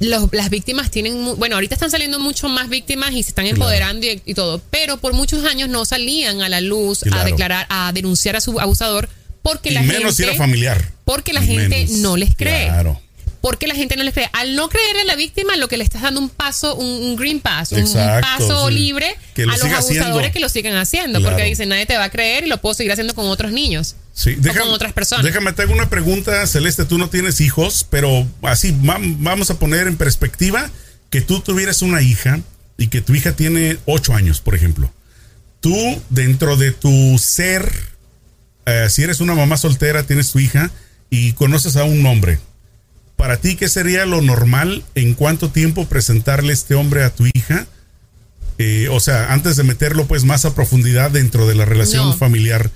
los- 0.00 0.28
las 0.32 0.48
víctimas 0.48 0.90
tienen, 0.90 1.36
bueno, 1.36 1.56
ahorita 1.56 1.74
están 1.74 1.90
saliendo 1.90 2.18
mucho 2.18 2.48
más 2.48 2.68
víctimas 2.70 3.12
y 3.12 3.22
se 3.22 3.28
están 3.30 3.44
Claro. 3.44 3.56
empoderando 3.56 4.06
y, 4.06 4.22
y 4.24 4.34
todo, 4.34 4.62
pero 4.70 4.96
por 4.96 5.12
muchos 5.12 5.44
años 5.44 5.68
no 5.68 5.84
salían 5.84 6.40
a 6.40 6.48
la 6.48 6.60
luz 6.62 7.02
a 7.12 7.24
declarar, 7.24 7.66
a 7.68 7.92
denunciar 7.92 8.34
a 8.36 8.40
su 8.40 8.58
abusador 8.60 9.08
porque 9.42 9.68
y 9.70 9.74
la 9.74 9.82
menos 9.82 9.98
gente 9.98 10.14
si 10.14 10.22
era 10.22 10.34
familiar. 10.34 10.92
porque 11.04 11.34
la 11.34 11.42
Y 11.44 11.46
gente 11.48 11.84
menos. 11.84 11.98
no 11.98 12.16
les 12.16 12.34
cree. 12.34 12.66
Claro. 12.68 12.98
Porque 13.44 13.66
la 13.66 13.74
gente 13.74 13.94
no 13.96 14.04
les 14.04 14.14
cree. 14.14 14.30
Al 14.32 14.56
no 14.56 14.70
creer 14.70 14.96
en 15.02 15.06
la 15.06 15.16
víctima, 15.16 15.54
lo 15.56 15.68
que 15.68 15.76
le 15.76 15.84
estás 15.84 16.00
dando 16.00 16.18
un 16.18 16.30
paso, 16.30 16.74
un, 16.76 16.86
un 16.86 17.14
green 17.14 17.40
pass, 17.40 17.72
un- 17.72 17.92
paso 18.22 18.68
sí. 18.68 18.74
libre 18.74 19.14
Que 19.34 19.44
lo 19.44 19.52
a 19.52 19.56
los 19.58 19.64
abusadores 19.66 19.98
haciendo. 20.06 20.32
que 20.32 20.40
lo 20.40 20.48
sigan 20.48 20.76
haciendo. 20.76 21.18
Claro. 21.18 21.36
Porque 21.36 21.48
dicen, 21.50 21.68
nadie 21.68 21.84
te 21.84 21.94
va 21.98 22.04
a 22.04 22.08
creer 22.10 22.44
y 22.44 22.48
lo 22.48 22.58
puedo 22.62 22.74
seguir 22.74 22.90
haciendo 22.92 23.14
con 23.14 23.26
otros 23.26 23.52
niños. 23.52 23.96
Sí, 24.14 24.34
o 24.40 24.58
con 24.58 24.70
otras 24.70 24.94
personas. 24.94 25.26
Déjame 25.26 25.52
te 25.52 25.60
hago 25.60 25.74
una 25.74 25.90
pregunta, 25.90 26.46
Celeste. 26.46 26.86
Tú 26.86 26.96
no 26.96 27.10
tienes 27.10 27.42
hijos, 27.42 27.86
pero 27.90 28.26
así 28.40 28.70
va- 28.70 28.96
vamos 28.98 29.50
a 29.50 29.58
poner 29.58 29.88
en 29.88 29.98
perspectiva 29.98 30.70
que 31.10 31.20
tú 31.20 31.40
tuvieras 31.40 31.82
una 31.82 32.00
hija 32.00 32.40
y 32.78 32.86
que 32.86 33.02
tu 33.02 33.14
hija 33.14 33.32
tiene 33.36 33.76
ocho 33.84 34.14
años, 34.14 34.40
por 34.40 34.54
ejemplo. 34.54 34.90
Tú, 35.60 36.02
dentro 36.08 36.56
de 36.56 36.72
tu 36.72 37.18
ser, 37.18 37.70
eh, 38.64 38.86
si 38.88 39.02
eres 39.02 39.20
una 39.20 39.34
mamá 39.34 39.58
soltera, 39.58 40.02
tienes 40.06 40.30
tu 40.32 40.38
hija 40.38 40.70
y 41.10 41.34
conoces 41.34 41.76
a 41.76 41.84
un 41.84 42.06
hombre. 42.06 42.38
Para 43.16 43.36
ti, 43.38 43.56
¿qué 43.56 43.68
sería 43.68 44.06
lo 44.06 44.20
normal 44.22 44.84
en 44.94 45.14
cuánto 45.14 45.50
tiempo 45.50 45.86
presentarle 45.86 46.52
este 46.52 46.74
hombre 46.74 47.04
a 47.04 47.10
tu 47.10 47.26
hija? 47.32 47.66
Eh, 48.58 48.88
o 48.90 49.00
sea, 49.00 49.32
antes 49.32 49.56
de 49.56 49.62
meterlo 49.64 50.06
pues 50.06 50.24
más 50.24 50.44
a 50.44 50.54
profundidad 50.54 51.10
dentro 51.10 51.46
de 51.46 51.54
la 51.54 51.64
relación 51.64 52.06
No. 52.06 52.16
familiar. 52.16 52.70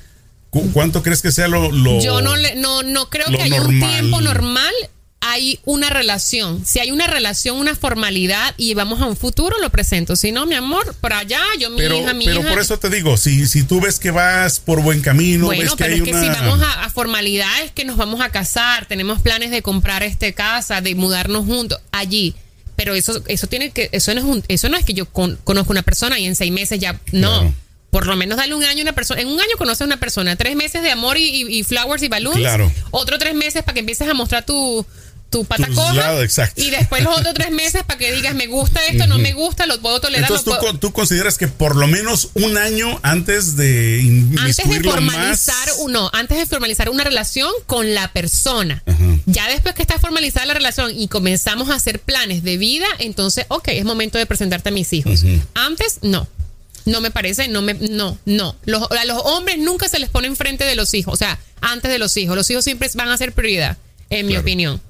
¿Cu- 0.50 0.70
¿Cuánto 0.72 1.02
crees 1.02 1.22
que 1.22 1.30
sea 1.32 1.46
lo, 1.48 1.70
lo- 1.70 2.00
Yo 2.00 2.20
no, 2.22 2.36
le- 2.36 2.54
no, 2.56 2.82
no 2.82 3.10
creo 3.10 3.26
que 3.26 3.42
haya 3.42 3.60
un 3.62 3.78
tiempo 3.78 4.20
normal. 4.20 4.72
Hay 5.20 5.58
una 5.64 5.90
relación. 5.90 6.64
Si 6.64 6.78
hay 6.78 6.92
una 6.92 7.08
relación, 7.08 7.56
una 7.58 7.74
formalidad 7.74 8.54
y 8.56 8.74
vamos 8.74 9.00
a 9.00 9.06
un 9.06 9.16
futuro, 9.16 9.56
lo 9.60 9.68
presento. 9.70 10.14
Si 10.14 10.30
no, 10.30 10.46
mi 10.46 10.54
amor, 10.54 10.94
por 11.00 11.12
allá, 11.12 11.40
yo, 11.58 11.70
mi 11.70 11.76
Pero, 11.78 11.98
hija, 11.98 12.14
mi 12.14 12.24
pero 12.24 12.40
hija. 12.40 12.48
por 12.50 12.60
eso 12.60 12.78
te 12.78 12.88
digo, 12.88 13.16
si, 13.16 13.46
si 13.48 13.64
tú 13.64 13.80
ves 13.80 13.98
que 13.98 14.12
vas 14.12 14.60
por 14.60 14.80
buen 14.80 15.00
camino, 15.02 15.46
bueno, 15.46 15.62
ves 15.62 15.70
que 15.72 15.76
pero 15.76 15.94
hay 15.94 15.98
es 16.00 16.04
que 16.04 16.12
una... 16.12 16.22
si 16.22 16.28
vamos 16.40 16.62
a, 16.62 16.84
a 16.84 16.90
formalidades, 16.90 17.72
que 17.72 17.84
nos 17.84 17.96
vamos 17.96 18.20
a 18.20 18.30
casar, 18.30 18.86
tenemos 18.86 19.20
planes 19.20 19.50
de 19.50 19.60
comprar 19.60 20.04
este 20.04 20.34
casa, 20.34 20.80
de 20.80 20.94
mudarnos 20.94 21.44
juntos 21.46 21.80
allí. 21.90 22.34
Pero 22.76 22.94
eso, 22.94 23.20
eso 23.26 23.48
tiene 23.48 23.70
que, 23.72 23.88
eso 23.90 24.14
no 24.14 24.20
es 24.20 24.24
un- 24.26 24.44
eso 24.46 24.68
no 24.68 24.76
es 24.76 24.84
que 24.84 24.94
yo 24.94 25.06
con- 25.06 25.36
conozco 25.42 25.72
una 25.72 25.82
persona 25.82 26.16
y 26.20 26.26
en 26.26 26.36
seis 26.36 26.52
meses 26.52 26.78
ya, 26.78 26.92
no. 27.10 27.40
Claro. 27.40 27.54
Por 27.90 28.06
lo 28.06 28.14
menos 28.16 28.36
dale 28.36 28.54
un 28.54 28.62
año 28.64 28.80
a 28.80 28.82
una 28.82 28.92
persona. 28.92 29.20
En 29.22 29.28
un 29.28 29.40
año 29.40 29.56
conoces 29.56 29.80
a 29.80 29.84
una 29.86 29.96
persona. 29.98 30.36
Tres 30.36 30.54
meses 30.54 30.82
de 30.82 30.90
amor 30.90 31.16
y, 31.16 31.24
y- 31.24 31.58
y 31.58 31.64
flowers 31.64 32.02
y 32.02 32.08
balloons. 32.08 32.36
Claro. 32.36 32.70
Otro 32.90 33.18
tres 33.18 33.34
meses 33.34 33.62
para 33.62 33.72
que 33.72 33.80
empieces 33.80 34.06
a 34.08 34.12
mostrar 34.14 34.44
tu, 34.44 34.84
tu 35.30 35.44
lados, 35.94 36.24
exacto. 36.24 36.60
Y 36.62 36.70
después 36.70 37.02
los 37.02 37.18
otros 37.18 37.34
tres 37.34 37.50
meses 37.50 37.82
para 37.84 37.98
que 37.98 38.12
digas, 38.12 38.34
me 38.34 38.46
gusta 38.46 38.80
esto, 38.86 39.06
no 39.06 39.18
me 39.18 39.32
gusta, 39.34 39.66
lo 39.66 39.78
puedo 39.80 40.00
tolerar. 40.00 40.22
Entonces 40.24 40.46
lo 40.46 40.52
tú, 40.54 40.58
puedo- 40.60 40.72
con- 40.72 40.80
tú 40.80 40.92
consideras 40.92 41.36
que 41.36 41.48
por 41.48 41.76
lo 41.76 41.86
menos 41.86 42.30
un 42.34 42.56
año 42.56 42.98
antes 43.02 43.56
de 43.56 44.00
antes 44.38 44.56
de 44.56 44.80
formalizar 44.82 45.66
más- 45.66 45.76
uno, 45.80 46.10
antes 46.14 46.38
de 46.38 46.46
formalizar 46.46 46.88
una 46.88 47.04
relación 47.04 47.50
con 47.66 47.94
la 47.94 48.12
persona. 48.12 48.82
Ajá. 48.86 48.98
Ya 49.26 49.48
después 49.48 49.74
que 49.74 49.82
está 49.82 49.98
formalizada 49.98 50.46
la 50.46 50.54
relación 50.54 50.98
y 50.98 51.08
comenzamos 51.08 51.68
a 51.70 51.74
hacer 51.74 52.00
planes 52.00 52.42
de 52.42 52.56
vida, 52.56 52.86
entonces, 52.98 53.44
ok, 53.48 53.68
es 53.68 53.84
momento 53.84 54.16
de 54.18 54.26
presentarte 54.26 54.70
a 54.70 54.72
mis 54.72 54.92
hijos. 54.92 55.24
Antes, 55.54 55.98
no. 56.02 56.26
No 56.86 57.02
me 57.02 57.10
parece, 57.10 57.48
no 57.48 57.60
me, 57.60 57.74
no, 57.74 58.16
no. 58.24 58.56
Los, 58.64 58.90
a 58.90 59.04
los 59.04 59.20
hombres 59.24 59.58
nunca 59.58 59.90
se 59.90 59.98
les 59.98 60.08
pone 60.08 60.26
enfrente 60.26 60.64
de 60.64 60.74
los 60.74 60.94
hijos, 60.94 61.12
o 61.12 61.16
sea, 61.18 61.38
antes 61.60 61.90
de 61.90 61.98
los 61.98 62.16
hijos. 62.16 62.34
Los 62.34 62.48
hijos 62.50 62.64
siempre 62.64 62.88
van 62.94 63.08
a 63.10 63.18
ser 63.18 63.32
prioridad, 63.34 63.76
en 64.08 64.26
mi 64.26 64.36
opinión. 64.38 64.80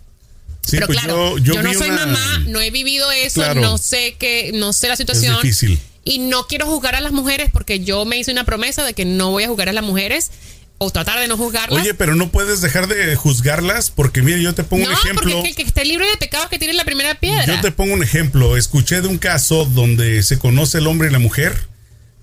Sí, 0.68 0.76
Pero 0.76 0.86
pues 0.86 0.98
claro, 0.98 1.38
yo, 1.38 1.44
yo, 1.44 1.54
yo 1.54 1.62
no 1.62 1.72
soy 1.74 1.90
una- 1.90 2.06
mamá, 2.06 2.42
no 2.46 2.60
he 2.60 2.70
vivido 2.70 3.10
eso, 3.10 3.40
Claro. 3.40 3.60
no 3.60 3.78
sé 3.78 4.16
qué, 4.18 4.50
no 4.54 4.72
sé 4.72 4.88
la 4.88 4.96
situación. 4.96 5.34
difícil. 5.42 5.78
Y 6.04 6.18
no 6.20 6.46
quiero 6.46 6.66
juzgar 6.66 6.94
a 6.94 7.00
las 7.00 7.12
mujeres 7.12 7.50
porque 7.52 7.80
yo 7.80 8.04
me 8.04 8.18
hice 8.18 8.30
una 8.32 8.44
promesa 8.44 8.84
de 8.84 8.94
que 8.94 9.04
no 9.04 9.30
voy 9.30 9.44
a 9.44 9.48
juzgar 9.48 9.68
a 9.68 9.72
las 9.72 9.84
mujeres 9.84 10.30
o 10.78 10.90
tratar 10.90 11.18
de 11.18 11.26
no 11.26 11.36
juzgarlas. 11.36 11.82
Oye, 11.82 11.92
pero 11.92 12.14
no 12.14 12.30
puedes 12.30 12.60
dejar 12.60 12.86
de 12.86 13.16
juzgarlas 13.16 13.90
porque 13.90 14.22
mira, 14.22 14.38
yo 14.38 14.54
te 14.54 14.62
pongo 14.62 14.84
no, 14.84 14.90
un 14.90 14.96
ejemplo. 14.96 15.22
porque 15.22 15.36
es 15.36 15.42
que 15.42 15.48
el 15.48 15.56
que 15.56 15.62
esté 15.62 15.84
libre 15.84 16.08
de 16.08 16.16
pecados 16.16 16.48
que 16.48 16.58
tiene 16.58 16.74
la 16.74 16.84
primera 16.84 17.14
piedra. 17.16 17.44
Yo 17.46 17.60
te 17.60 17.72
pongo 17.72 17.94
un 17.94 18.02
ejemplo. 18.02 18.56
Escuché 18.56 19.00
de 19.00 19.08
un 19.08 19.18
caso 19.18 19.64
donde 19.64 20.22
se 20.22 20.38
conoce 20.38 20.78
el 20.78 20.86
hombre 20.86 21.08
y 21.08 21.12
la 21.12 21.18
mujer 21.18 21.66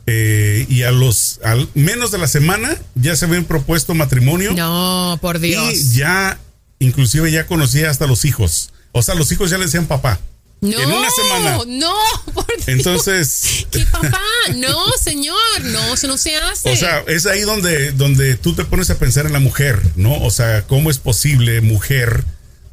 eh, 0.07 0.65
y 0.69 0.83
a 0.83 0.91
los 0.91 1.39
al 1.43 1.67
menos 1.73 2.11
de 2.11 2.19
la 2.19 2.27
semana 2.27 2.77
ya 2.95 3.15
se 3.15 3.25
habían 3.25 3.43
propuesto 3.45 3.95
matrimonio 3.95 4.53
No, 4.53 5.17
por 5.21 5.39
Dios. 5.39 5.73
y 5.73 5.97
ya 5.97 6.39
inclusive 6.79 7.31
ya 7.31 7.45
conocía 7.47 7.89
hasta 7.89 8.07
los 8.07 8.25
hijos. 8.25 8.71
O 8.91 9.01
sea, 9.01 9.15
los 9.15 9.31
hijos 9.31 9.49
ya 9.49 9.57
le 9.57 9.65
decían 9.65 9.85
papá. 9.87 10.19
no, 10.61 10.79
en 10.79 10.89
una 10.91 11.09
semana. 11.09 11.57
No, 11.67 11.93
por 12.33 12.45
Dios. 12.47 12.67
Entonces, 12.67 13.67
¿Qué 13.71 13.85
papá? 13.85 14.19
No, 14.55 14.75
señor, 15.01 15.35
no, 15.63 15.93
eso 15.93 16.07
no 16.07 16.17
se 16.17 16.35
hace. 16.37 16.71
o 16.71 16.75
sea, 16.75 17.03
es 17.07 17.25
ahí 17.25 17.41
donde, 17.41 17.91
donde 17.91 18.35
tú 18.35 18.53
te 18.53 18.63
pones 18.65 18.89
a 18.89 18.97
pensar 18.97 19.25
en 19.25 19.33
la 19.33 19.39
mujer, 19.39 19.81
¿no? 19.95 20.15
O 20.23 20.31
sea, 20.31 20.63
¿cómo 20.67 20.89
es 20.89 20.97
posible, 20.97 21.61
mujer, 21.61 22.23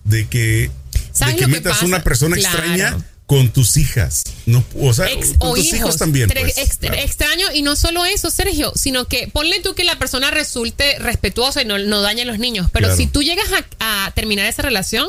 de 0.05 0.29
que, 0.29 0.39
de 0.39 0.71
¿Sabes 1.13 1.37
que 1.37 1.47
metas 1.47 1.75
pasa? 1.75 1.87
una 1.87 2.03
persona 2.03 2.37
Claro. 2.37 2.59
extraña 2.59 2.97
con 3.33 3.49
tus 3.49 3.79
hijas? 3.79 4.25
No, 4.45 4.63
o 4.79 4.93
sea, 4.93 5.07
Ex- 5.07 5.39
con 5.39 5.53
o 5.53 5.55
tus 5.55 5.73
hijos, 5.73 5.97
también. 5.97 6.29
Pues, 6.29 6.55
claro. 6.79 6.97
Extraño, 6.97 7.47
y 7.55 7.63
no 7.63 7.77
solo 7.77 8.05
eso, 8.05 8.31
Sergio, 8.31 8.73
sino 8.77 9.07
que 9.07 9.29
ponle 9.29 9.61
tú 9.61 9.75
que 9.75 9.85
la 9.85 9.99
persona 9.99 10.31
resulte 10.31 10.99
respetuosa 10.99 11.63
y 11.63 11.65
no, 11.65 11.79
no 11.79 12.03
dañe 12.03 12.23
a 12.23 12.25
los 12.27 12.39
niños. 12.39 12.69
Pero 12.73 12.89
Claro. 12.89 12.97
si 12.99 13.07
tú 13.07 13.23
llegas 13.23 13.47
a, 13.79 14.07
a 14.07 14.11
terminar 14.11 14.47
esa 14.47 14.61
relación, 14.61 15.09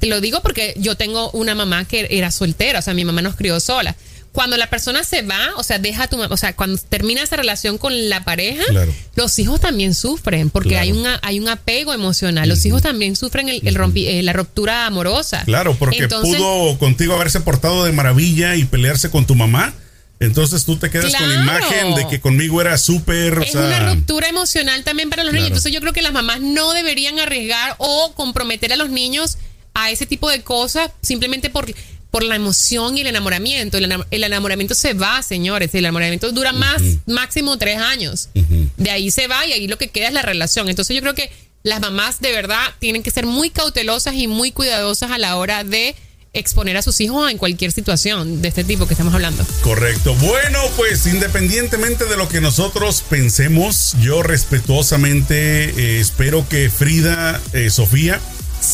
te 0.00 0.06
lo 0.06 0.20
digo 0.20 0.40
porque 0.42 0.74
yo 0.76 0.96
tengo 0.96 1.30
una 1.30 1.54
mamá 1.54 1.86
que 1.86 2.08
era 2.10 2.30
soltera, 2.30 2.80
o 2.80 2.82
sea, 2.82 2.92
mi 2.92 3.04
mamá 3.06 3.22
nos 3.22 3.36
crió 3.36 3.58
sola. 3.58 3.96
Cuando 4.32 4.56
la 4.56 4.70
persona 4.70 5.04
se 5.04 5.20
va, 5.22 5.50
o 5.56 5.62
sea, 5.62 5.78
deja 5.78 6.04
a 6.04 6.08
tu 6.08 6.16
mamá, 6.16 6.32
o 6.32 6.38
sea, 6.38 6.56
cuando 6.56 6.80
termina 6.88 7.22
esa 7.22 7.36
relación 7.36 7.76
con 7.76 8.08
la 8.08 8.24
pareja, 8.24 8.62
Claro. 8.68 8.90
los 9.14 9.38
hijos 9.38 9.60
también 9.60 9.94
sufren 9.94 10.48
porque 10.48 10.70
Claro. 10.70 10.82
hay, 10.84 10.92
una, 10.92 11.20
hay 11.22 11.38
un 11.38 11.48
apego 11.48 11.92
emocional. 11.92 12.48
Los 12.48 12.64
hijos 12.64 12.80
también 12.80 13.14
sufren 13.14 13.50
el, 13.50 13.60
el 13.66 13.76
rompi- 13.76 14.06
eh, 14.08 14.22
la 14.22 14.32
ruptura 14.32 14.86
amorosa. 14.86 15.42
Claro, 15.44 15.74
porque 15.78 15.98
Entonces, 16.04 16.36
pudo 16.36 16.78
contigo 16.78 17.14
haberse 17.14 17.40
portado 17.40 17.84
de 17.84 17.92
maravilla 17.92 18.56
y 18.56 18.64
pelearse 18.64 19.10
con 19.10 19.26
tu 19.26 19.34
mamá. 19.34 19.74
Entonces 20.18 20.64
tú 20.64 20.76
te 20.76 20.88
quedas 20.88 21.12
con 21.14 21.28
la 21.28 21.34
imagen 21.42 21.94
de 21.96 22.06
que 22.06 22.20
conmigo 22.20 22.60
era 22.60 22.78
súper. 22.78 23.38
o 23.38 23.42
es 23.42 23.50
sea, 23.52 23.60
una 23.66 23.92
ruptura 23.92 24.28
emocional 24.28 24.84
también 24.84 25.10
para 25.10 25.24
los 25.24 25.32
niños. 25.34 25.48
Entonces 25.48 25.72
yo 25.72 25.80
creo 25.80 25.92
que 25.92 26.00
las 26.00 26.12
mamás 26.12 26.40
no 26.40 26.72
deberían 26.72 27.18
arriesgar 27.18 27.74
o 27.78 28.12
comprometer 28.14 28.72
a 28.72 28.76
los 28.76 28.88
niños 28.88 29.36
a 29.74 29.90
ese 29.90 30.06
tipo 30.06 30.30
de 30.30 30.42
cosas 30.42 30.90
simplemente 31.02 31.50
por, 31.50 31.66
por 32.12 32.22
la 32.22 32.36
emoción 32.36 32.96
y 32.96 33.00
el 33.00 33.08
enamoramiento. 33.08 33.78
El, 33.78 33.90
enam- 33.90 34.06
el 34.12 34.22
enamoramiento 34.22 34.74
se 34.76 34.92
va, 34.94 35.20
señores. 35.22 35.74
El 35.74 35.80
enamoramiento 35.80 36.30
dura 36.30 36.52
más, 36.52 36.80
máximo 37.06 37.58
tres 37.58 37.78
años. 37.78 38.28
De 38.76 38.90
ahí 38.90 39.10
se 39.10 39.26
va 39.26 39.44
y 39.46 39.52
ahí 39.52 39.66
lo 39.66 39.78
que 39.78 39.88
queda 39.88 40.06
es 40.08 40.14
la 40.14 40.22
relación. 40.22 40.68
Entonces 40.68 40.94
yo 40.94 41.02
creo 41.02 41.14
que 41.14 41.32
las 41.64 41.80
mamás 41.80 42.20
de 42.20 42.30
verdad 42.32 42.60
tienen 42.78 43.02
que 43.02 43.10
ser 43.10 43.24
muy 43.24 43.50
cautelosas 43.50 44.14
y 44.14 44.26
muy 44.28 44.52
cuidadosas 44.52 45.10
a 45.10 45.18
la 45.18 45.36
hora 45.36 45.64
de 45.64 45.94
exponer 46.34 46.76
a 46.78 46.82
sus 46.82 46.98
hijos 47.00 47.30
en 47.30 47.36
cualquier 47.38 47.72
situación 47.72 48.40
de 48.42 48.48
este 48.48 48.64
tipo 48.64 48.86
que 48.86 48.94
estamos 48.94 49.12
hablando. 49.14 49.44
Correcto. 49.62 50.14
Bueno, 50.14 50.58
pues 50.76 51.06
independientemente 51.06 52.04
de 52.06 52.16
lo 52.16 52.28
que 52.28 52.40
nosotros 52.40 53.02
pensemos, 53.08 53.94
yo 54.00 54.22
respetuosamente 54.22 55.70
eh, 55.70 56.00
espero 56.00 56.46
que 56.48 56.70
Frida, 56.70 57.40
eh, 57.52 57.70
Sofía, 57.70 58.20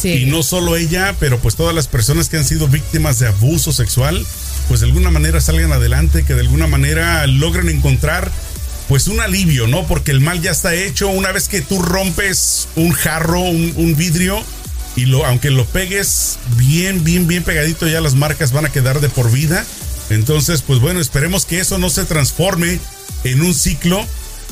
Y 0.05 0.27
no 0.27 0.43
solo 0.43 0.77
ella, 0.77 1.17
pero 1.19 1.39
pues 1.39 1.57
todas 1.57 1.75
las 1.75 1.89
personas 1.89 2.29
que 2.29 2.37
han 2.37 2.45
sido 2.45 2.69
víctimas 2.69 3.19
de 3.19 3.29
abuso 3.29 3.73
sexual, 3.73 4.25
pues 4.69 4.81
de 4.81 4.87
alguna 4.87 5.11
manera 5.11 5.41
salgan 5.41 5.73
adelante, 5.73 6.25
que 6.25 6.35
de 6.35 6.41
alguna 6.43 6.67
manera 6.67 7.27
logren 7.27 7.69
encontrar 7.69 8.31
pues 8.89 9.07
un 9.07 9.21
alivio, 9.21 9.67
¿no? 9.67 9.87
Porque 9.87 10.11
el 10.11 10.21
mal 10.21 10.41
ya 10.41 10.51
está 10.51 10.75
hecho. 10.75 11.09
Una 11.09 11.33
vez 11.33 11.49
que 11.49 11.61
tú 11.61 11.81
rompes 11.81 12.69
un 12.77 12.93
jarro, 12.93 13.41
un, 13.41 13.73
un 13.77 13.97
vidrio, 13.97 14.43
y 14.97 15.07
lo, 15.07 15.25
aunque 15.25 15.51
lo 15.51 15.65
pegues 15.65 16.39
bien, 16.57 17.05
bien, 17.05 17.29
bien 17.29 17.45
pegadito, 17.45 17.87
ya 17.87 18.01
las 18.01 18.15
marcas 18.15 18.53
van 18.53 18.67
a 18.67 18.73
quedar 18.73 19.01
de 19.01 19.09
por 19.09 19.31
vida. 19.31 19.65
Entonces, 20.11 20.63
pues 20.63 20.81
bueno, 20.81 21.01
esperemos 21.01 21.45
que 21.45 21.61
eso 21.61 21.79
no 21.79 21.89
se 21.89 22.05
transforme 22.05 22.81
en 23.25 23.43
un 23.43 23.55
ciclo. 23.55 24.05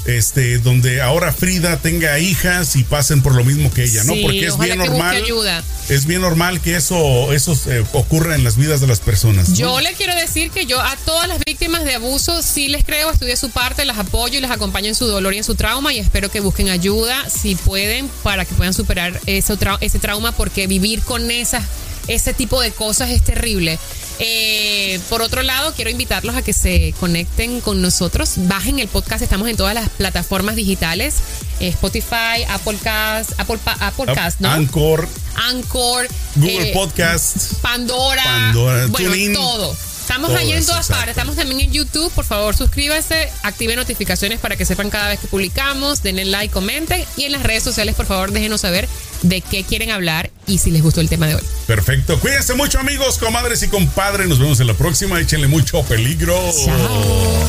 Este, 0.06 0.58
donde 0.58 1.00
ahora 1.02 1.32
Frida 1.32 1.78
tenga 1.78 2.18
hijas 2.20 2.76
y 2.76 2.84
pasen 2.84 3.22
por 3.22 3.34
lo 3.34 3.44
mismo 3.44 3.72
que 3.72 3.84
ella, 3.84 4.04
¿no? 4.04 4.12
Porque 4.22 4.46
es 4.46 4.56
bien 4.58 4.78
normal. 4.78 5.16
ayuda. 5.16 5.64
Es 5.88 6.06
bien 6.06 6.20
normal 6.20 6.60
que 6.60 6.76
eso, 6.76 7.32
eso 7.32 7.58
eh, 7.68 7.84
ocurra 7.92 8.34
en 8.36 8.44
las 8.44 8.56
vidas 8.56 8.80
de 8.80 8.86
las 8.86 9.00
personas. 9.00 9.48
¿no? 9.50 9.54
Yo 9.56 9.80
le 9.80 9.92
quiero 9.94 10.14
decir 10.14 10.50
que 10.50 10.64
yo 10.66 10.80
a 10.80 10.96
todas 11.04 11.26
las 11.28 11.38
víctimas 11.44 11.84
de 11.84 11.94
abuso 11.94 12.42
sí 12.42 12.68
les 12.68 12.84
creo, 12.84 13.10
estudié 13.10 13.36
su 13.36 13.50
parte, 13.50 13.84
las 13.84 13.98
apoyo 13.98 14.38
y 14.38 14.40
les 14.42 14.50
acompaño 14.50 14.88
en 14.88 14.94
su 14.94 15.06
dolor 15.06 15.34
y 15.34 15.38
en 15.38 15.44
su 15.44 15.54
trauma 15.56 15.92
y 15.92 15.98
espero 15.98 16.30
que 16.30 16.40
busquen 16.40 16.68
ayuda 16.70 17.28
si 17.28 17.54
pueden 17.56 18.08
para 18.22 18.44
que 18.44 18.54
puedan 18.54 18.74
superar 18.74 19.20
ese, 19.26 19.54
trau- 19.54 19.78
ese 19.80 19.98
trauma 19.98 20.32
porque 20.32 20.66
vivir 20.68 21.02
con 21.02 21.30
esas, 21.30 21.64
ese 22.08 22.32
tipo 22.34 22.60
de 22.60 22.70
cosas 22.70 23.10
es 23.10 23.22
terrible. 23.22 23.78
Eh, 24.18 24.98
por 25.10 25.22
otro 25.22 25.42
lado, 25.42 25.72
quiero 25.74 25.90
invitarlos 25.90 26.36
a 26.36 26.42
que 26.42 26.52
se 26.52 26.94
conecten 26.98 27.60
con 27.60 27.82
nosotros, 27.82 28.34
bajen 28.36 28.78
el 28.78 28.88
podcast, 28.88 29.22
estamos 29.22 29.48
en 29.48 29.56
todas 29.56 29.74
las 29.74 29.88
plataformas 29.90 30.56
digitales, 30.56 31.16
eh, 31.60 31.68
Spotify, 31.68 32.44
Apple 32.48 32.78
Cast, 32.82 33.32
Apple, 33.38 33.58
Apple 33.64 34.14
Cast, 34.14 34.40
¿no? 34.40 34.50
Anchor, 34.50 35.08
Anchor, 35.34 36.08
Google 36.36 36.70
eh, 36.70 36.72
Podcast. 36.72 37.54
Pandora, 37.60 38.22
Pandora, 38.24 38.86
bueno, 38.86 39.08
TuneIn. 39.10 39.34
todo. 39.34 39.76
Estamos 40.06 40.28
Todas, 40.28 40.42
ahí 40.44 40.52
en 40.52 40.64
todas 40.64 40.86
partes. 40.86 41.08
Estamos 41.08 41.34
también 41.34 41.60
en 41.62 41.72
YouTube. 41.72 42.12
Por 42.12 42.24
favor, 42.24 42.54
suscríbase, 42.56 43.28
active 43.42 43.74
notificaciones 43.74 44.38
para 44.38 44.54
que 44.54 44.64
sepan 44.64 44.88
cada 44.88 45.08
vez 45.08 45.18
que 45.18 45.26
publicamos. 45.26 46.04
Denle 46.04 46.24
like, 46.24 46.54
comenten. 46.54 47.04
Y 47.16 47.24
en 47.24 47.32
las 47.32 47.42
redes 47.42 47.64
sociales, 47.64 47.96
por 47.96 48.06
favor, 48.06 48.30
déjenos 48.30 48.60
saber 48.60 48.88
de 49.22 49.40
qué 49.40 49.64
quieren 49.64 49.90
hablar 49.90 50.30
y 50.46 50.58
si 50.58 50.70
les 50.70 50.82
gustó 50.82 51.00
el 51.00 51.08
tema 51.08 51.26
de 51.26 51.34
hoy. 51.34 51.42
Perfecto. 51.66 52.20
Cuídense 52.20 52.54
mucho, 52.54 52.78
amigos, 52.78 53.18
comadres 53.18 53.64
y 53.64 53.68
compadres. 53.68 54.28
Nos 54.28 54.38
vemos 54.38 54.60
en 54.60 54.68
la 54.68 54.74
próxima. 54.74 55.20
Échenle 55.20 55.48
mucho 55.48 55.82
peligro. 55.82 56.40
Chao. 56.64 57.48